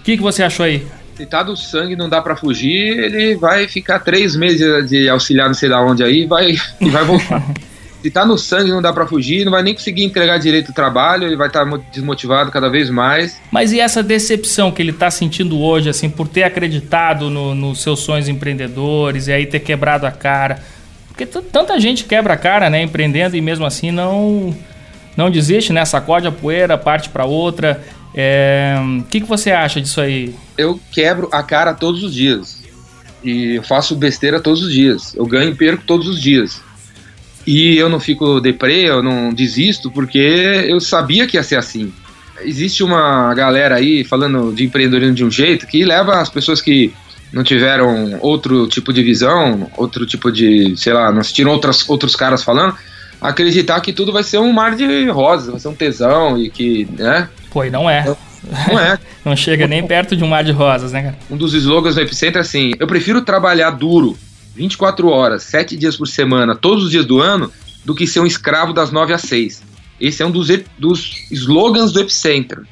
[0.00, 0.86] O que, que você achou aí?
[1.16, 5.46] Se tá do sangue, não dá para fugir, ele vai ficar três meses de auxiliar
[5.46, 7.42] não sei da onde aí vai, e vai voltar.
[8.02, 10.74] se tá no sangue, não dá para fugir, não vai nem conseguir entregar direito o
[10.74, 13.40] trabalho, ele vai estar tá desmotivado cada vez mais.
[13.50, 17.74] Mas e essa decepção que ele tá sentindo hoje, assim, por ter acreditado nos no
[17.74, 20.62] seus sonhos empreendedores e aí ter quebrado a cara?
[21.08, 24.54] Porque tanta gente quebra a cara, né, empreendendo e mesmo assim não
[25.16, 25.84] não desiste, né?
[25.84, 27.82] Sacode a poeira, parte para outra.
[28.08, 28.76] O é...
[29.08, 30.34] que, que você acha disso aí?
[30.58, 32.62] Eu quebro a cara todos os dias.
[33.24, 35.14] E faço besteira todos os dias.
[35.16, 36.60] Eu ganho e perco todos os dias.
[37.46, 41.92] E eu não fico deprê, eu não desisto, porque eu sabia que ia ser assim.
[42.42, 46.92] Existe uma galera aí falando de empreendedorismo de um jeito que leva as pessoas que
[47.32, 52.16] não tiveram outro tipo de visão, outro tipo de, sei lá, não assistiram outras, outros
[52.16, 52.74] caras falando,
[53.20, 56.86] acreditar que tudo vai ser um mar de rosas, vai ser um tesão e que,
[56.98, 57.28] né?
[57.50, 58.04] Pô, e não é.
[58.68, 58.98] Não é.
[59.24, 61.18] não chega nem perto de um mar de rosas, né, cara?
[61.30, 64.16] Um dos slogans do Epicentro é assim: eu prefiro trabalhar duro
[64.56, 67.52] 24 horas, 7 dias por semana, todos os dias do ano,
[67.84, 69.62] do que ser um escravo das 9 às 6.
[70.00, 70.48] Esse é um dos,
[70.78, 72.66] dos slogans do Epicentro.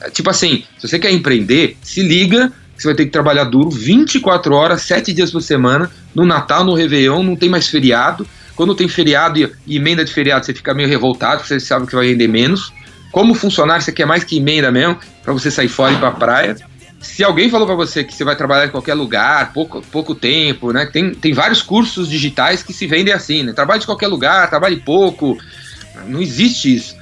[0.00, 2.52] É, tipo assim, se você quer empreender, se liga
[2.82, 6.74] você vai ter que trabalhar duro 24 horas, 7 dias por semana, no Natal, no
[6.74, 8.26] Réveillon, não tem mais feriado.
[8.56, 11.86] Quando tem feriado e, e emenda de feriado, você fica meio revoltado, porque você sabe
[11.86, 12.72] que vai render menos.
[13.12, 16.10] Como funcionário, você quer mais que emenda mesmo, para você sair fora e ir pra
[16.10, 16.56] praia.
[17.02, 20.72] Se alguém falou para você que você vai trabalhar em qualquer lugar, pouco, pouco tempo,
[20.72, 20.86] né?
[20.86, 23.52] Tem, tem vários cursos digitais que se vendem assim, né?
[23.52, 25.36] Trabalhe de qualquer lugar, trabalhe pouco.
[26.06, 26.96] Não existe isso.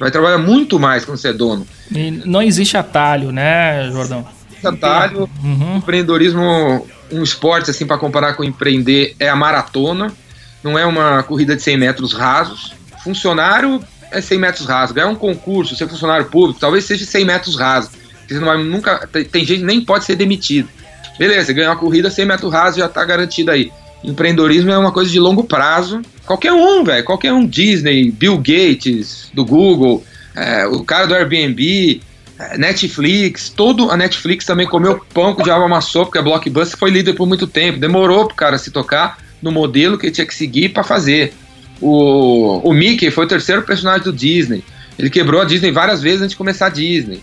[0.00, 1.66] Vai trabalhar muito mais quando você é dono.
[1.94, 4.26] E não existe atalho, né, Jordão?
[4.66, 5.28] atalho.
[5.42, 5.76] Uhum.
[5.76, 10.12] Empreendedorismo, um esporte assim para comparar com empreender é a maratona.
[10.62, 12.72] Não é uma corrida de 100 metros rasos.
[13.02, 14.94] Funcionário é 100 metros rasos.
[14.94, 18.01] Ganhar um concurso, ser funcionário público, talvez seja 100 metros rasos.
[18.32, 19.06] Você não vai nunca.
[19.10, 20.68] Tem, tem gente que nem pode ser demitido.
[21.18, 23.70] Beleza, ganhar uma corrida 100 metros rasos já está garantido aí.
[24.02, 26.02] Empreendedorismo é uma coisa de longo prazo.
[26.26, 27.04] Qualquer um, velho.
[27.04, 27.46] Qualquer um.
[27.46, 30.04] Disney, Bill Gates, do Google,
[30.34, 32.00] é, o cara do Airbnb,
[32.56, 36.90] Netflix, todo a Netflix também comeu pão com o diabo amassou, porque a Blockbuster foi
[36.90, 37.78] líder por muito tempo.
[37.78, 41.32] Demorou pro cara se tocar no modelo que ele tinha que seguir para fazer.
[41.80, 44.64] O, o Mickey foi o terceiro personagem do Disney.
[44.98, 47.20] Ele quebrou a Disney várias vezes antes de começar a Disney.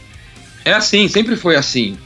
[0.70, 1.97] É assim, sempre foi assim.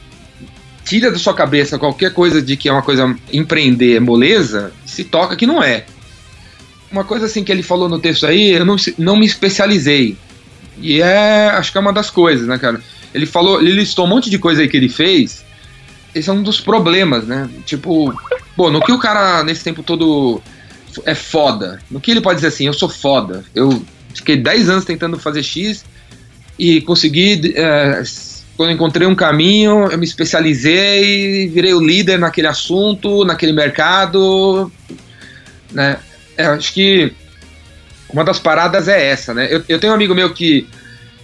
[0.86, 5.36] Tira da sua cabeça qualquer coisa de que é uma coisa empreender moleza, se toca
[5.36, 5.84] que não é.
[6.90, 10.16] Uma coisa assim que ele falou no texto aí, eu não, não me especializei.
[10.78, 12.80] E é, acho que é uma das coisas, né, cara?
[13.12, 15.44] Ele falou, ele listou um monte de coisa aí que ele fez.
[16.14, 17.50] Esse é um dos problemas, né?
[17.66, 18.14] Tipo,
[18.56, 20.40] pô, no que o cara nesse tempo todo
[21.04, 21.80] é foda?
[21.90, 23.44] No que ele pode dizer assim, eu sou foda.
[23.54, 23.84] Eu
[24.14, 25.84] fiquei 10 anos tentando fazer X
[26.58, 27.52] e consegui.
[27.56, 28.02] É,
[28.56, 34.70] quando encontrei um caminho, eu me especializei, virei o líder naquele assunto, naquele mercado.
[35.72, 35.98] Né?
[36.36, 37.12] É, acho que
[38.12, 39.48] uma das paradas é essa, né?
[39.50, 40.66] Eu, eu tenho um amigo meu que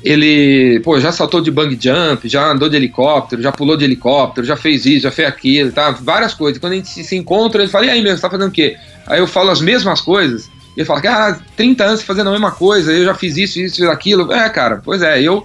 [0.03, 4.47] ele, pô, já saltou de bang jump, já andou de helicóptero, já pulou de helicóptero,
[4.47, 5.91] já fez isso, já fez aquilo, tá?
[5.91, 6.59] Várias coisas.
[6.59, 8.77] Quando a gente se encontra, ele fala, e aí, meu, você tá fazendo o quê?
[9.07, 12.51] Aí eu falo as mesmas coisas, e ele fala, ah, 30 anos fazendo a mesma
[12.51, 14.33] coisa, eu já fiz isso, isso, aquilo.
[14.33, 15.45] É, cara, pois é, eu.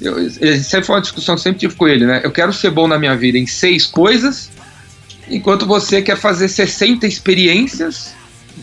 [0.00, 0.30] Eu
[0.62, 2.20] sempre foi uma discussão que sempre tive com ele, né?
[2.24, 4.50] Eu quero ser bom na minha vida em seis coisas,
[5.28, 8.14] enquanto você quer fazer 60 experiências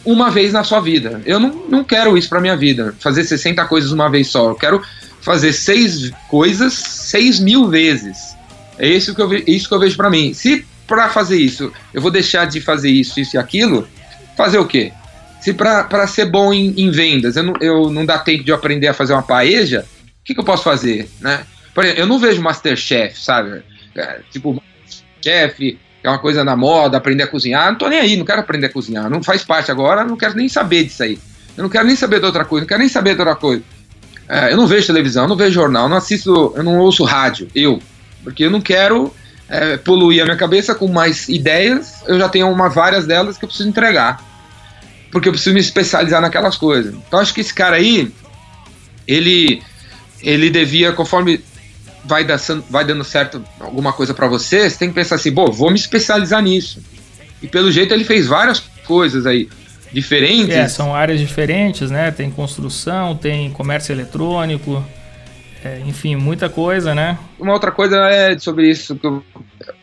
[0.04, 1.22] uma vez na sua vida.
[1.26, 4.50] Eu não, não quero isso pra minha vida, fazer 60 coisas uma vez só.
[4.50, 4.82] Eu quero
[5.22, 8.36] fazer seis coisas seis mil vezes.
[8.80, 10.34] É isso que eu, isso que eu vejo para mim.
[10.34, 13.88] Se para fazer isso eu vou deixar de fazer isso, isso e aquilo,
[14.36, 14.94] fazer o quê?
[15.42, 18.88] Se para ser bom em, em, vendas eu não, eu não dá tempo de aprender
[18.88, 19.86] a fazer uma paeja,
[20.28, 21.10] que, que eu posso fazer?
[21.22, 21.46] Né?
[21.74, 23.64] Por exemplo, eu não vejo Masterchef, sabe?
[23.96, 24.62] É, tipo,
[25.24, 27.72] chefe, é uma coisa na moda, aprender a cozinhar.
[27.72, 29.10] Não tô nem aí, não quero aprender a cozinhar.
[29.10, 31.18] Não faz parte agora, não quero nem saber disso aí.
[31.56, 33.64] Eu não quero nem saber de outra coisa, não quero nem saber de outra coisa.
[34.28, 37.82] É, eu não vejo televisão, não vejo jornal, não assisto, eu não ouço rádio, eu.
[38.24, 39.14] Porque eu não quero
[39.48, 43.46] é, poluir a minha cabeça com mais ideias, eu já tenho uma, várias delas que
[43.46, 44.22] eu preciso entregar.
[45.10, 46.94] Porque eu preciso me especializar naquelas coisas.
[46.94, 48.12] Então acho que esse cara aí,
[49.08, 49.64] ele,
[50.22, 51.42] ele devia, conforme
[52.04, 52.38] vai, da,
[52.70, 55.78] vai dando certo alguma coisa para você, você tem que pensar assim, bom, vou me
[55.78, 56.82] especializar nisso.
[57.42, 59.48] E pelo jeito ele fez várias coisas aí
[59.92, 60.56] diferentes.
[60.56, 62.12] É, são áreas diferentes, né?
[62.12, 64.84] Tem construção, tem comércio eletrônico,
[65.64, 67.18] é, enfim, muita coisa, né?
[67.40, 69.24] Uma outra coisa é sobre isso que eu,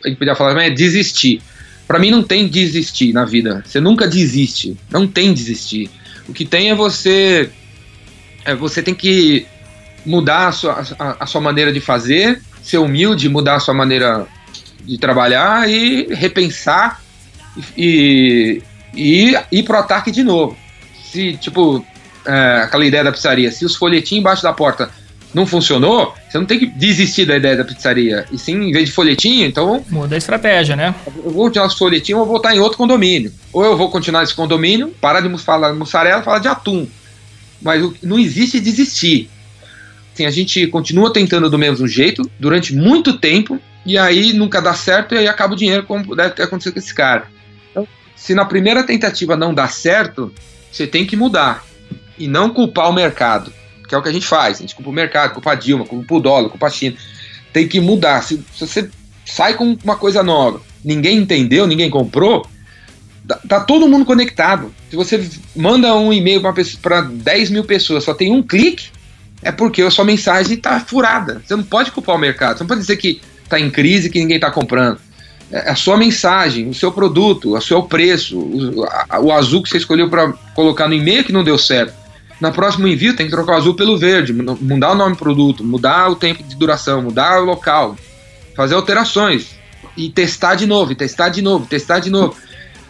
[0.04, 1.42] a gente podia falar, é desistir.
[1.86, 3.62] Para mim não tem desistir na vida.
[3.64, 4.76] Você nunca desiste.
[4.90, 5.90] Não tem desistir.
[6.26, 7.50] O que tem é você
[8.44, 9.46] é, você tem que
[10.04, 14.26] mudar a sua, a, a sua maneira de fazer, ser humilde, mudar a sua maneira
[14.82, 17.00] de trabalhar e repensar
[17.76, 18.62] e,
[18.94, 20.56] e ir pro ataque de novo.
[21.10, 21.84] Se, tipo,
[22.26, 24.90] é, aquela ideia da pizzaria, se os folhetinhos embaixo da porta
[25.34, 28.24] não funcionou, você não tem que desistir da ideia da pizzaria.
[28.30, 29.84] E sim, em vez de folhetinho, então.
[29.90, 30.94] Muda a estratégia, né?
[31.24, 33.32] Eu vou tirar os folhetinhos, eu vou voltar em outro condomínio.
[33.52, 36.86] Ou eu vou continuar nesse condomínio, parar de falar de mussarela falar de atum.
[37.60, 39.28] Mas não existe desistir.
[40.14, 44.72] Assim, a gente continua tentando do mesmo jeito durante muito tempo, e aí nunca dá
[44.72, 47.28] certo e aí acaba o dinheiro, como deve ter acontecido com esse cara
[48.24, 50.32] se na primeira tentativa não dá certo,
[50.72, 51.62] você tem que mudar
[52.18, 53.52] e não culpar o mercado,
[53.86, 54.56] que é o que a gente faz.
[54.56, 56.96] A gente culpa o mercado, culpa a Dilma, culpa o dólar, culpa a China.
[57.52, 58.22] Tem que mudar.
[58.22, 58.88] Se, se você
[59.26, 62.48] sai com uma coisa nova, ninguém entendeu, ninguém comprou,
[63.26, 64.74] Tá, tá todo mundo conectado.
[64.90, 66.42] Se você manda um e-mail
[66.82, 68.88] para 10 mil pessoas, só tem um clique,
[69.44, 71.42] é porque a sua mensagem está furada.
[71.44, 72.56] Você não pode culpar o mercado.
[72.56, 74.98] Você não pode dizer que está em crise que ninguém está comprando.
[75.52, 79.68] É a sua mensagem, o seu produto, o seu preço, o, a, o azul que
[79.68, 81.94] você escolheu para colocar no e-mail que não deu certo.
[82.40, 85.62] Na próxima envio tem que trocar o azul pelo verde, mudar o nome do produto,
[85.62, 87.96] mudar o tempo de duração, mudar o local,
[88.56, 89.50] fazer alterações
[89.96, 92.34] e testar de novo, testar de novo, testar de novo.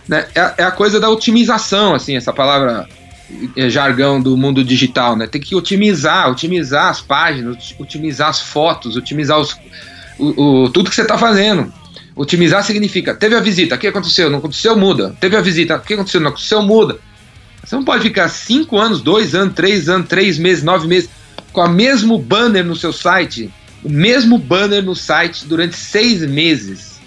[0.09, 0.26] Né?
[0.34, 2.88] É, é a coisa da otimização, assim, essa palavra
[3.68, 5.27] jargão do mundo digital, né?
[5.27, 9.57] Tem que otimizar, otimizar as páginas, otimizar as fotos, otimizar os,
[10.18, 11.72] o, o tudo que você está fazendo.
[12.16, 14.31] Otimizar significa, teve a visita, o que aconteceu?
[14.31, 15.16] Não aconteceu, muda.
[15.18, 16.20] Teve a visita, o que aconteceu?
[16.20, 16.99] Não aconteceu, muda.
[17.64, 21.09] Você não pode ficar cinco anos, dois anos, três anos, três meses, nove meses,
[21.53, 23.51] com o mesmo banner no seu site,
[23.83, 27.01] o mesmo banner no site durante seis meses.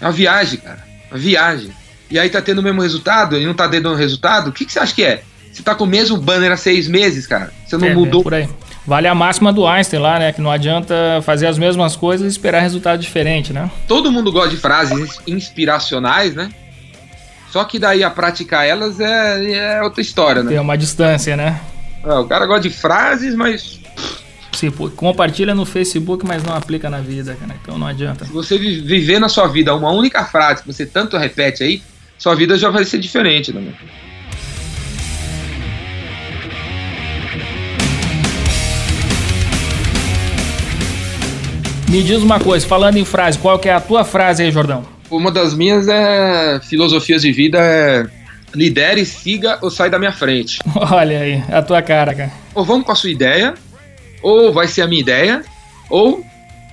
[0.00, 0.84] É uma viagem, cara.
[1.10, 1.72] Uma viagem.
[2.10, 4.64] E aí tá tendo o mesmo resultado e não tá dando o resultado, o que,
[4.64, 5.24] que você acha que é?
[5.54, 7.52] Você tá com o mesmo banner há seis meses, cara.
[7.64, 8.20] Você não é, mudou.
[8.22, 8.48] É por aí.
[8.84, 10.32] Vale a máxima do Einstein lá, né?
[10.32, 13.70] Que não adianta fazer as mesmas coisas e esperar resultado diferente, né?
[13.86, 16.50] Todo mundo gosta de frases inspiracionais, né?
[17.50, 20.50] Só que daí a praticar elas é, é outra história, né?
[20.50, 21.60] Tem uma distância, né?
[22.04, 23.80] É, o cara gosta de frases, mas.
[24.50, 27.54] Sim, compartilha no Facebook, mas não aplica na vida, cara.
[27.62, 28.24] Então não adianta.
[28.24, 31.80] Se você viver na sua vida uma única frase que você tanto repete aí,
[32.18, 33.72] sua vida já vai ser diferente, né?
[41.94, 44.84] Me diz uma coisa, falando em frase, qual que é a tua frase aí, Jordão?
[45.08, 48.04] Uma das minhas é filosofias de vida é
[48.52, 50.58] lidere, siga ou sai da minha frente.
[50.74, 52.32] Olha aí, a tua cara, cara.
[52.52, 53.54] Ou vamos com a sua ideia,
[54.20, 55.44] ou vai ser a minha ideia,
[55.88, 56.26] ou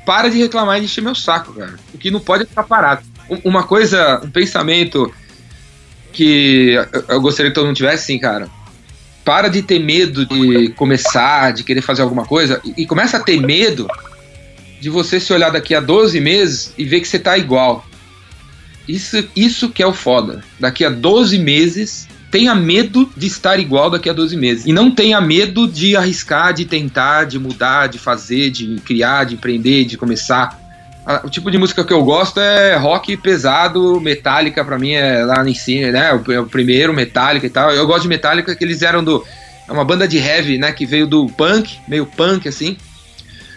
[0.07, 1.75] para de reclamar e encher meu saco, cara.
[1.93, 3.03] O que não pode é ficar parado.
[3.43, 5.13] Uma coisa, um pensamento
[6.11, 6.73] que
[7.07, 8.49] eu gostaria que todo mundo tivesse, sim, cara.
[9.23, 13.39] Para de ter medo de começar, de querer fazer alguma coisa, e começa a ter
[13.39, 13.87] medo
[14.81, 17.85] de você se olhar daqui a 12 meses e ver que você tá igual.
[18.87, 20.43] Isso, isso que é o foda.
[20.59, 24.65] Daqui a 12 meses, tenha medo de estar igual daqui a 12 meses.
[24.65, 29.35] E não tenha medo de arriscar, de tentar, de mudar, de fazer, de criar, de
[29.35, 30.59] empreender, de começar.
[31.23, 35.47] O tipo de música que eu gosto é rock pesado, Metallica para mim é lá
[35.47, 36.13] em cima, né?
[36.13, 37.71] O, o primeiro Metallica e tal.
[37.71, 39.23] Eu gosto de Metallica que eles eram do
[39.67, 42.75] é uma banda de heavy, né, que veio do punk, meio punk assim.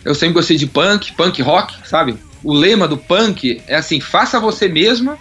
[0.05, 2.16] Eu sempre gostei de punk, punk rock, sabe?
[2.42, 5.16] O lema do punk é assim: faça você mesma,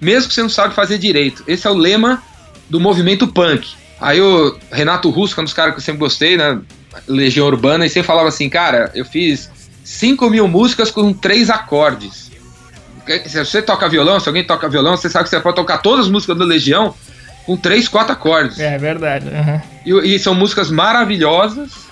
[0.00, 1.42] mesmo que você não sabe fazer direito.
[1.46, 2.22] Esse é o lema
[2.70, 3.68] do movimento punk.
[4.00, 6.60] Aí o Renato Russo, que é um dos caras que eu sempre gostei, né?
[7.06, 9.50] Legião Urbana, e sempre falava assim: cara, eu fiz
[9.82, 12.28] 5 mil músicas com três acordes.
[13.26, 16.04] Se você toca violão, se alguém toca violão, você sabe que você pode tocar todas
[16.04, 16.94] as músicas do Legião
[17.46, 18.60] com três, quatro acordes.
[18.60, 19.26] É verdade.
[19.26, 20.02] Uhum.
[20.04, 21.87] E, e, são músicas maravilhosas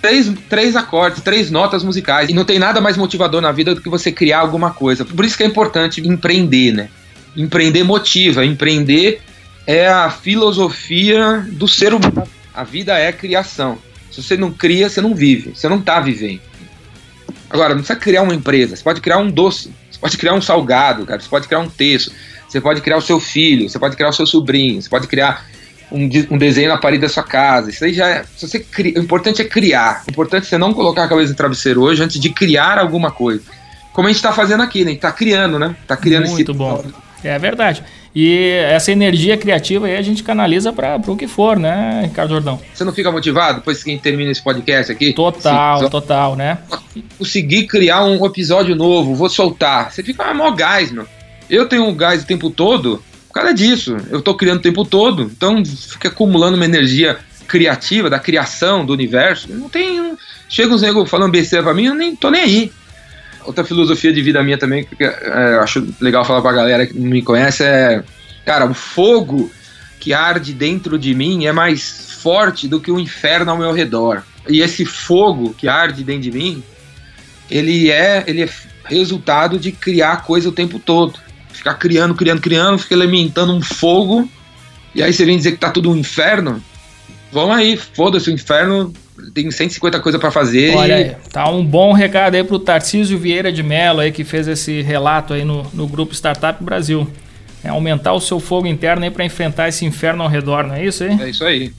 [0.00, 2.30] três, três acordes, três notas musicais.
[2.30, 5.04] E não tem nada mais motivador na vida do que você criar alguma coisa.
[5.04, 6.88] Por isso que é importante empreender, né?
[7.36, 8.44] Empreender motiva.
[8.44, 9.20] Empreender
[9.66, 12.28] é a filosofia do ser humano.
[12.54, 13.78] A vida é criação.
[14.10, 15.54] Se você não cria, você não vive.
[15.54, 16.40] Você não está vivendo.
[17.50, 18.76] Agora, não precisa criar uma empresa.
[18.76, 19.72] Você pode criar um doce.
[19.90, 21.20] Você pode criar um salgado, cara.
[21.20, 22.12] Você pode criar um texto.
[22.48, 23.68] Você pode criar o seu filho.
[23.68, 24.80] Você pode criar o seu sobrinho.
[24.80, 25.44] Você pode criar
[25.90, 27.70] um, um, desenho na parede da sua casa.
[27.70, 28.24] Isso aí já é.
[28.36, 30.04] Se você cria, o importante é criar.
[30.06, 33.10] O importante é você não colocar a cabeça no travesseiro hoje antes de criar alguma
[33.10, 33.42] coisa.
[33.92, 34.86] Como a gente está fazendo aqui, né?
[34.86, 35.74] A gente está criando, né?
[35.82, 36.52] Está criando Muito esse.
[36.52, 36.84] Muito bom.
[37.24, 37.82] É verdade.
[38.14, 42.60] E essa energia criativa aí a gente canaliza para o que for, né, Ricardo Jordão?
[42.72, 45.12] Você não fica motivado depois que a gente termina esse podcast aqui?
[45.12, 46.58] Total, Sim, total, né?
[47.18, 49.92] Conseguir criar um episódio novo, vou soltar.
[49.92, 51.06] Você fica ah, mó gás, meu.
[51.50, 53.02] Eu tenho um gás o tempo todo
[53.38, 53.96] causa disso.
[54.10, 58.92] Eu estou criando o tempo todo, então fica acumulando uma energia criativa, da criação do
[58.92, 59.52] universo.
[59.52, 60.16] Não tem.
[60.48, 62.72] Chega uns negros falando besteira pra mim, eu nem tô nem aí.
[63.44, 67.08] Outra filosofia de vida minha também, que é, acho legal falar pra galera que não
[67.08, 68.02] me conhece, é.
[68.44, 69.50] Cara, o fogo
[69.98, 74.22] que arde dentro de mim é mais forte do que o inferno ao meu redor.
[74.48, 76.62] E esse fogo que arde dentro de mim,
[77.50, 78.48] ele é, ele é
[78.84, 81.27] resultado de criar coisa o tempo todo
[81.58, 84.28] ficar criando, criando, criando, fica alimentando um fogo,
[84.94, 86.62] e aí você vem dizer que tá tudo um inferno.
[87.30, 88.92] Vamos aí, foda-se o inferno,
[89.34, 90.74] tem 150 coisas para fazer.
[90.74, 91.04] Olha e...
[91.04, 94.80] aí, tá um bom recado aí pro Tarcísio Vieira de Mello aí que fez esse
[94.80, 97.06] relato aí no, no grupo Startup Brasil.
[97.62, 100.84] É aumentar o seu fogo interno aí para enfrentar esse inferno ao redor, não é
[100.84, 101.20] isso aí?
[101.20, 101.72] É isso aí.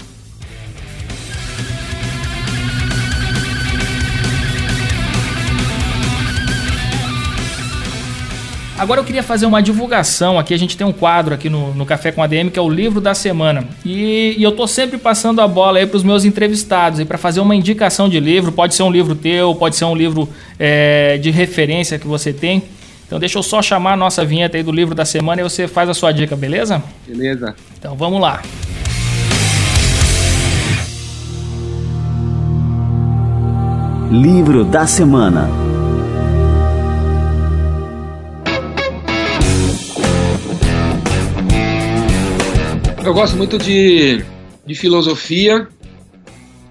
[8.79, 10.53] Agora eu queria fazer uma divulgação aqui.
[10.53, 13.01] A gente tem um quadro aqui no, no Café com ADM que é o livro
[13.01, 13.65] da semana.
[13.83, 17.41] E, e eu tô sempre passando a bola aí para os meus entrevistados para fazer
[17.41, 18.53] uma indicação de livro.
[18.53, 22.63] Pode ser um livro teu, pode ser um livro é, de referência que você tem.
[23.05, 25.67] Então deixa eu só chamar a nossa vinheta aí do livro da semana e você
[25.67, 26.81] faz a sua dica, beleza?
[27.05, 27.53] Beleza.
[27.77, 28.41] Então vamos lá.
[34.09, 35.68] Livro da semana.
[43.03, 44.23] Eu gosto muito de,
[44.65, 45.67] de filosofia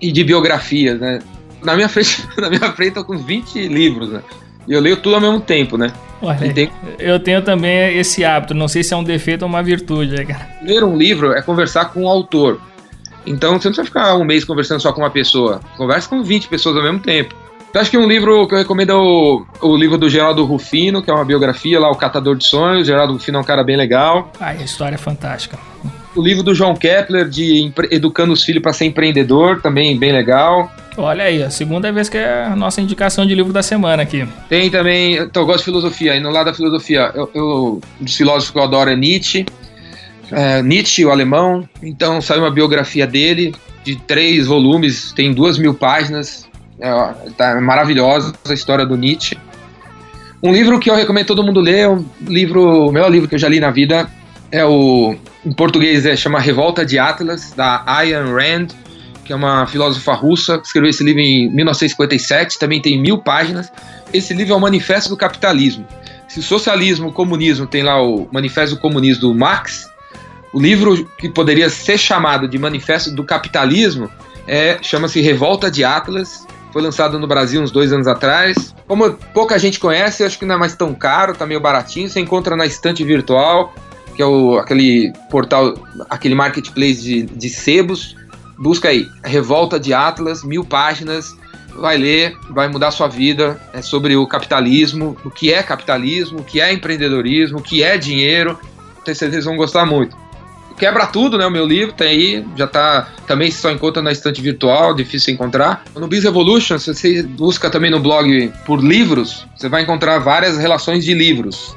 [0.00, 1.20] e de biografia, né?
[1.62, 4.22] Na minha frente, na minha frente eu tô com 20 livros, né?
[4.66, 5.90] E eu leio tudo ao mesmo tempo, né?
[6.20, 6.70] Olha, tem...
[6.98, 10.24] Eu tenho também esse hábito, não sei se é um defeito ou uma virtude, né,
[10.24, 10.48] cara?
[10.62, 12.60] Ler um livro é conversar com o autor.
[13.26, 15.60] Então você não precisa ficar um mês conversando só com uma pessoa.
[15.76, 17.34] Conversa com 20 pessoas ao mesmo tempo.
[17.72, 21.02] Eu acho que um livro que eu recomendo é o, o livro do Geraldo Rufino,
[21.02, 22.82] que é uma biografia lá, O Catador de Sonhos.
[22.82, 24.30] O Geraldo Rufino é um cara bem legal.
[24.40, 25.58] Ah, a história é fantástica
[26.18, 30.70] o livro do João Kepler de Educando os Filhos para Ser Empreendedor, também bem legal.
[30.96, 34.26] Olha aí, a segunda vez que é a nossa indicação de livro da semana aqui.
[34.48, 38.04] Tem também, então, eu gosto de filosofia, e no lado da filosofia, eu, eu, um
[38.04, 39.46] dos filósofos que eu adoro é Nietzsche,
[40.32, 43.54] é, Nietzsche, o alemão, então saiu uma biografia dele,
[43.84, 46.48] de três volumes, tem duas mil páginas,
[46.80, 46.90] é,
[47.36, 49.38] tá maravilhosa a história do Nietzsche.
[50.42, 53.38] Um livro que eu recomendo todo mundo ler, um livro, o melhor livro que eu
[53.38, 54.08] já li na vida,
[54.50, 58.68] é o em português é chama Revolta de Atlas da Ayn Rand,
[59.24, 63.70] que é uma filósofa russa, escreveu esse livro em 1957, também tem mil páginas.
[64.12, 65.86] Esse livro é o Manifesto do Capitalismo.
[66.26, 69.88] Se o socialismo, o comunismo tem lá o Manifesto do Comunismo do Marx,
[70.52, 74.10] o livro que poderia ser chamado de Manifesto do Capitalismo
[74.46, 76.46] é chama-se Revolta de Atlas.
[76.72, 78.74] Foi lançado no Brasil uns dois anos atrás.
[78.86, 82.08] Como pouca gente conhece, acho que não é mais tão caro, tá meio baratinho.
[82.08, 83.74] Você encontra na estante virtual
[84.18, 85.74] que é o, aquele portal,
[86.10, 88.16] aquele marketplace de, de sebos.
[88.58, 91.36] Busca aí, Revolta de Atlas, mil páginas,
[91.76, 93.60] vai ler, vai mudar sua vida.
[93.72, 97.96] É sobre o capitalismo, o que é capitalismo, o que é empreendedorismo, o que é
[97.96, 98.58] dinheiro.
[99.04, 100.16] Tenho certeza que vão gostar muito.
[100.76, 101.46] Quebra tudo, né?
[101.46, 103.08] O meu livro tem aí, já tá.
[103.24, 105.84] Também só encontra na estante virtual, difícil encontrar.
[105.94, 110.58] No Biz Evolution, se você busca também no blog por livros, você vai encontrar várias
[110.58, 111.76] relações de livros.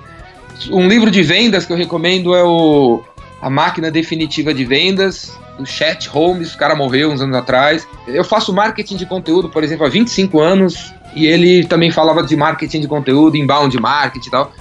[0.69, 3.01] Um livro de vendas que eu recomendo é o
[3.41, 7.87] A Máquina Definitiva de Vendas, do Chet Holmes, o cara morreu uns anos atrás.
[8.07, 12.35] Eu faço marketing de conteúdo, por exemplo, há 25 anos, e ele também falava de
[12.35, 14.51] marketing de conteúdo, inbound marketing e tal.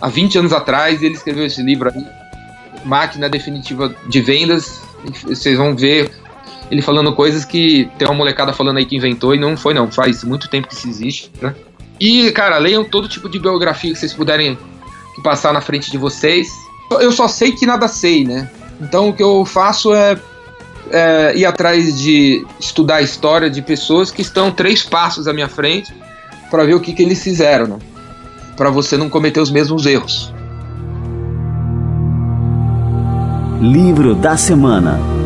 [0.00, 2.04] Há 20 anos atrás, ele escreveu esse livro aí,
[2.84, 4.80] Máquina Definitiva de Vendas.
[5.24, 6.10] Vocês vão ver
[6.70, 9.90] ele falando coisas que tem uma molecada falando aí que inventou e não foi não,
[9.90, 11.54] faz muito tempo que isso existe, né?
[12.00, 14.58] E, cara, leiam todo tipo de biografia que vocês puderem
[15.14, 16.48] que passar na frente de vocês.
[16.90, 18.50] Eu só sei que nada sei, né?
[18.80, 20.18] Então o que eu faço é,
[20.90, 25.48] é ir atrás de estudar a história de pessoas que estão três passos à minha
[25.48, 25.94] frente
[26.50, 27.78] para ver o que, que eles fizeram, né?
[28.56, 30.32] Para você não cometer os mesmos erros.
[33.60, 35.21] Livro da semana.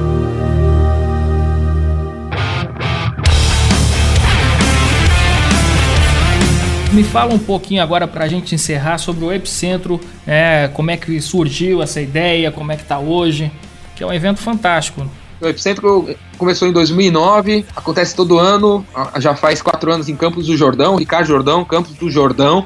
[6.97, 10.97] Me fala um pouquinho agora para a gente encerrar sobre o Epicentro, é, como é
[10.97, 13.53] que surgiu essa ideia, como é que está hoje,
[13.95, 15.07] que é um evento fantástico.
[15.39, 18.83] O Epicentro começou em 2009, acontece todo ano,
[19.19, 22.65] já faz quatro anos em Campos do Jordão, Ricardo Jordão, Campos do Jordão,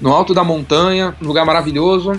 [0.00, 2.12] no alto da montanha, um lugar maravilhoso.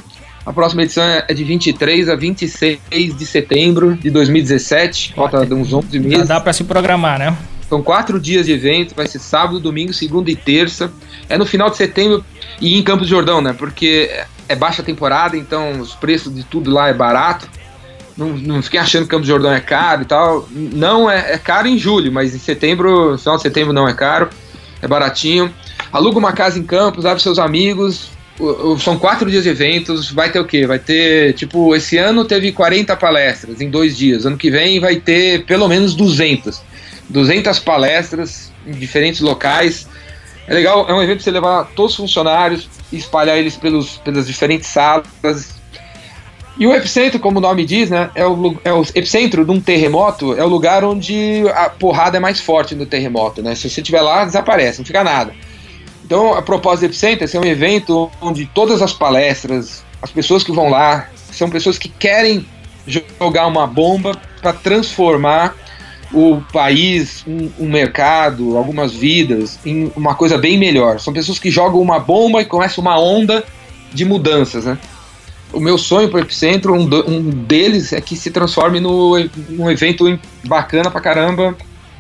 [0.46, 2.82] A próxima edição é de 23 a 26
[3.18, 6.18] de setembro de 2017, falta uns 11 meses.
[6.18, 7.34] Já dá para se programar, né?
[7.70, 10.92] São quatro dias de evento, vai ser sábado, domingo, segunda e terça.
[11.30, 12.24] É no final de setembro
[12.62, 13.54] e em Campos do Jordão, né?
[13.54, 14.10] Porque
[14.48, 17.48] é baixa temporada, então os preços de tudo lá é barato.
[18.18, 20.48] Não, não fiquem achando que Campos do Jordão é caro e tal.
[20.52, 24.30] Não, é, é caro em julho, mas em setembro, final de setembro não é caro.
[24.82, 25.54] É baratinho.
[25.92, 28.10] Aluga uma casa em Campos, abre seus amigos.
[28.80, 30.12] São quatro dias de eventos.
[30.12, 30.66] Vai ter o quê?
[30.66, 34.26] Vai ter, tipo, esse ano teve 40 palestras em dois dias.
[34.26, 36.62] Ano que vem vai ter pelo menos 200.
[37.10, 39.88] 200 palestras em diferentes locais.
[40.48, 43.98] É legal, é um evento para você levar todos os funcionários e espalhar eles pelos,
[43.98, 45.56] pelas diferentes salas.
[46.58, 49.60] E o epicentro, como o nome diz, né, é o, é o epicentro de um
[49.60, 53.56] terremoto, é o lugar onde a porrada é mais forte no terremoto, né?
[53.56, 55.34] Se você estiver lá, desaparece, não fica nada.
[56.06, 60.44] Então, a propósito do epicentro é ser um evento onde todas as palestras, as pessoas
[60.44, 62.46] que vão lá, são pessoas que querem
[62.88, 65.56] jogar uma bomba para transformar
[66.14, 71.00] o país, um, um, mercado, algumas vidas em uma coisa bem melhor.
[71.00, 73.44] São pessoas que jogam uma bomba e começa uma onda
[73.94, 74.78] de mudanças, né?
[75.54, 79.18] O meu sonho para o Epicentro, um, um, deles é que se transforme no,
[79.50, 81.56] num evento bacana pra caramba,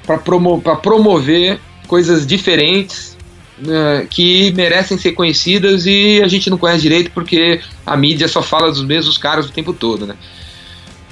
[0.06, 3.16] para promo, promover coisas diferentes
[3.58, 8.41] né, que merecem ser conhecidas e a gente não conhece direito porque a mídia só
[8.41, 10.16] fala dos mesmos caras o tempo todo, né?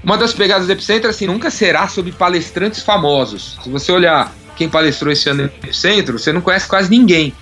[0.04, 3.58] Uma das pegadas do Epicentro, assim, nunca será sobre palestrantes famosos.
[3.64, 7.34] Se você olhar quem palestrou esse ano no Epicentro, você não conhece quase ninguém.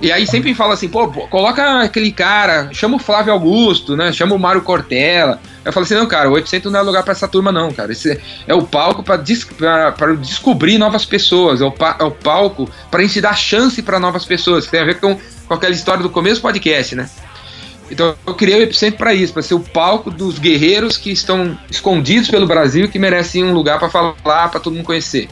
[0.00, 4.12] E aí sempre fala assim, pô, coloca aquele cara, chama o Flávio Augusto, né?
[4.12, 5.40] Chama o Mário Cortella.
[5.64, 7.92] Eu falo assim, não, cara, o Epicentro não é lugar para essa turma, não, cara.
[7.92, 9.46] Esse é o palco para des
[10.20, 14.66] descobrir novas pessoas, é o, é o palco para gente dar chance para novas pessoas,
[14.66, 15.18] que tem a ver com,
[15.48, 17.08] com aquela história do começo do podcast, né?
[17.90, 21.58] Então eu criei o Epicentro para isso, para ser o palco dos guerreiros que estão
[21.70, 25.28] escondidos pelo Brasil, que merecem um lugar para falar, para todo mundo conhecer.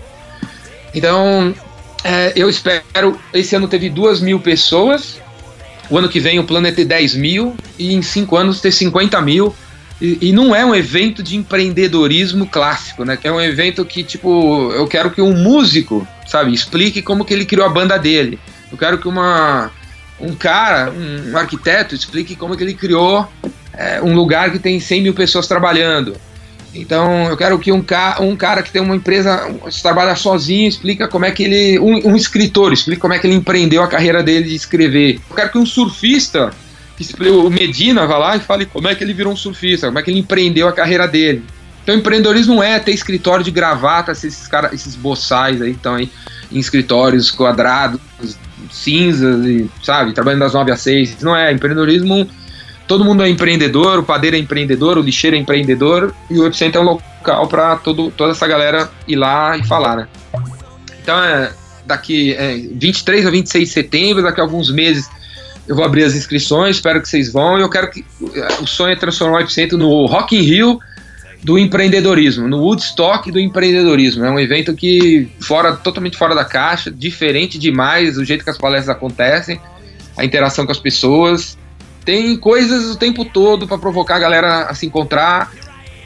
[0.94, 1.54] Então
[2.04, 3.18] é, eu espero.
[3.32, 5.20] Esse ano teve duas mil pessoas.
[5.90, 7.54] O ano que vem o plano é ter 10 mil.
[7.78, 9.54] E em cinco anos ter 50 mil.
[10.00, 13.16] E, e, não é um evento de empreendedorismo clássico, né?
[13.22, 17.44] É um evento que, tipo, eu quero que um músico, sabe, explique como que ele
[17.44, 18.36] criou a banda dele.
[18.70, 19.70] Eu quero que uma,
[20.20, 23.26] um cara, um, arquiteto, explique como que ele criou
[23.72, 26.14] é, um lugar que tem 100 mil pessoas trabalhando.
[26.74, 29.50] Então, eu quero que um, ca um cara que tem uma empresa,
[29.82, 31.78] trabalha sozinho, explica como é que ele.
[31.78, 35.20] Um, um, escritor, explica como é que ele empreendeu a carreira dele de escrever.
[35.28, 36.50] Eu quero que um surfista,
[36.96, 39.98] que o Medina, vá lá e fale como é que ele virou um surfista, como
[39.98, 41.44] é que ele empreendeu a carreira dele.
[41.82, 46.08] Então, empreendedorismo é ter escritório de gravata, esses, cara, esses boçais aí estão aí
[46.50, 48.00] em escritórios quadrados,
[48.72, 51.22] cinzas, e, sabe, trabalhando das 9 às 6.
[51.22, 51.52] Não é.
[51.52, 52.28] Empreendedorismo
[52.86, 56.80] todo mundo é empreendedor, o padeiro é empreendedor, o lixeiro é empreendedor e o Epicentro
[56.80, 60.08] é um local para toda essa galera ir lá e falar, né?
[61.02, 61.52] Então é
[61.86, 65.08] daqui é, 23 a 26 de setembro, daqui a alguns meses
[65.66, 67.58] eu vou abrir as inscrições, espero que vocês vão.
[67.58, 68.04] Eu quero que
[68.60, 70.78] o sonho é transformar o Epicentro no Rock in Rio
[71.42, 74.24] do empreendedorismo, no Woodstock do empreendedorismo.
[74.24, 78.58] É um evento que fora totalmente fora da caixa, diferente demais o jeito que as
[78.58, 79.60] palestras acontecem,
[80.16, 81.58] a interação com as pessoas.
[82.04, 85.52] Tem coisas o tempo todo para provocar a galera a se encontrar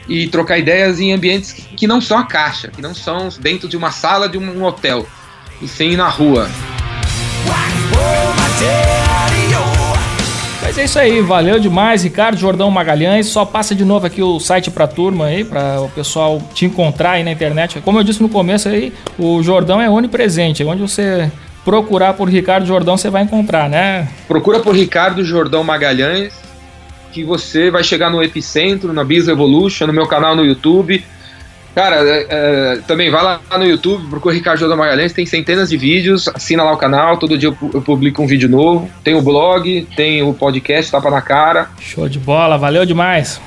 [0.07, 3.77] e trocar ideias em ambientes que não são a caixa, que não são dentro de
[3.77, 5.05] uma sala de um hotel,
[5.61, 6.49] e sim na rua.
[10.67, 13.27] Mas é isso aí, valeu demais, Ricardo Jordão Magalhães.
[13.27, 17.11] Só passa de novo aqui o site pra turma aí, para o pessoal te encontrar
[17.11, 17.79] aí na internet.
[17.79, 21.31] Como eu disse no começo aí, o Jordão é onipresente, é onde você
[21.63, 24.09] procurar por Ricardo Jordão, você vai encontrar, né?
[24.27, 26.33] Procura por Ricardo Jordão Magalhães,
[27.13, 31.01] que você vai chegar no Epicentro, na Biz Evolution, no meu canal no YouTube.
[31.77, 35.77] Cara, é, é, também vai lá no YouTube, procura Ricardo Jordão Magalhães, tem centenas de
[35.77, 38.89] vídeos, assina lá o canal, todo dia eu publico um vídeo novo.
[39.03, 41.69] Tem o blog, tem o podcast, tapa na cara.
[41.79, 43.39] Show de bola, valeu demais.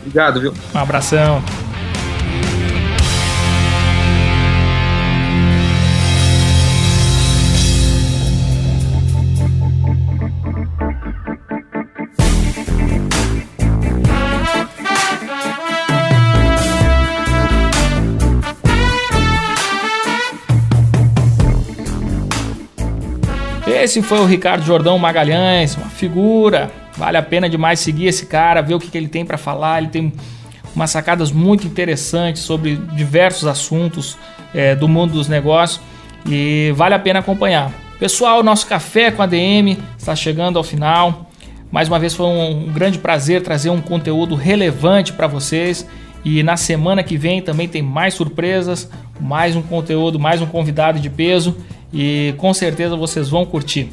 [0.00, 0.54] Obrigado, viu?
[0.74, 1.44] Um abração.
[23.84, 26.70] Esse foi o Ricardo Jordão Magalhães, uma figura.
[26.96, 29.82] Vale a pena demais seguir esse cara, ver o que, que ele tem para falar.
[29.82, 30.10] Ele tem
[30.74, 34.16] umas sacadas muito interessantes sobre diversos assuntos
[34.54, 35.82] é, do mundo dos negócios
[36.24, 37.70] e vale a pena acompanhar.
[37.98, 41.30] Pessoal, nosso café com a DM está chegando ao final.
[41.70, 45.86] Mais uma vez foi um, um grande prazer trazer um conteúdo relevante para vocês.
[46.24, 48.88] E na semana que vem também tem mais surpresas,
[49.20, 51.54] mais um conteúdo, mais um convidado de peso
[51.94, 53.88] e com certeza vocês vão curtir.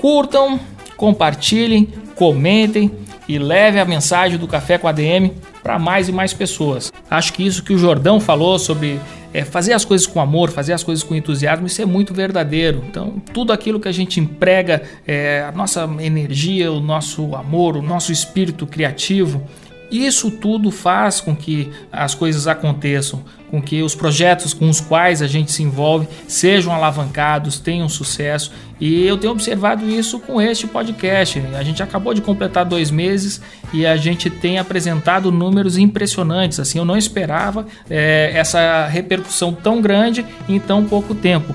[0.00, 0.58] Curtam,
[0.96, 2.90] compartilhem, comentem
[3.28, 6.92] e leve a mensagem do Café com a DM para mais e mais pessoas.
[7.08, 8.98] Acho que isso que o Jordão falou sobre
[9.32, 12.82] é, fazer as coisas com amor, fazer as coisas com entusiasmo, isso é muito verdadeiro.
[12.88, 17.82] Então, tudo aquilo que a gente emprega, é, a nossa energia, o nosso amor, o
[17.82, 19.42] nosso espírito criativo,
[19.90, 25.20] isso tudo faz com que as coisas aconteçam, com que os projetos com os quais
[25.22, 28.52] a gente se envolve sejam alavancados, tenham sucesso.
[28.80, 31.42] E eu tenho observado isso com este podcast.
[31.54, 33.40] A gente acabou de completar dois meses
[33.72, 36.60] e a gente tem apresentado números impressionantes.
[36.60, 41.54] Assim, eu não esperava é, essa repercussão tão grande em tão pouco tempo.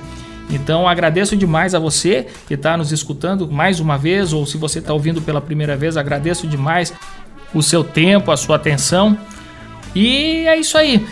[0.50, 4.80] Então agradeço demais a você que está nos escutando mais uma vez, ou se você
[4.80, 6.94] está ouvindo pela primeira vez, agradeço demais
[7.56, 9.18] o seu tempo, a sua atenção.
[9.96, 11.06] E é isso aí.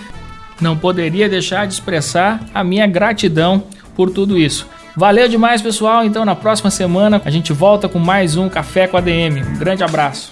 [0.62, 3.64] Não poderia deixar de expressar a minha gratidão
[3.96, 4.68] por tudo isso.
[4.96, 6.06] Valeu demais, pessoal.
[6.06, 9.42] Então, na próxima semana a gente volta com mais um Café com ADM.
[9.56, 10.32] Um grande abraço.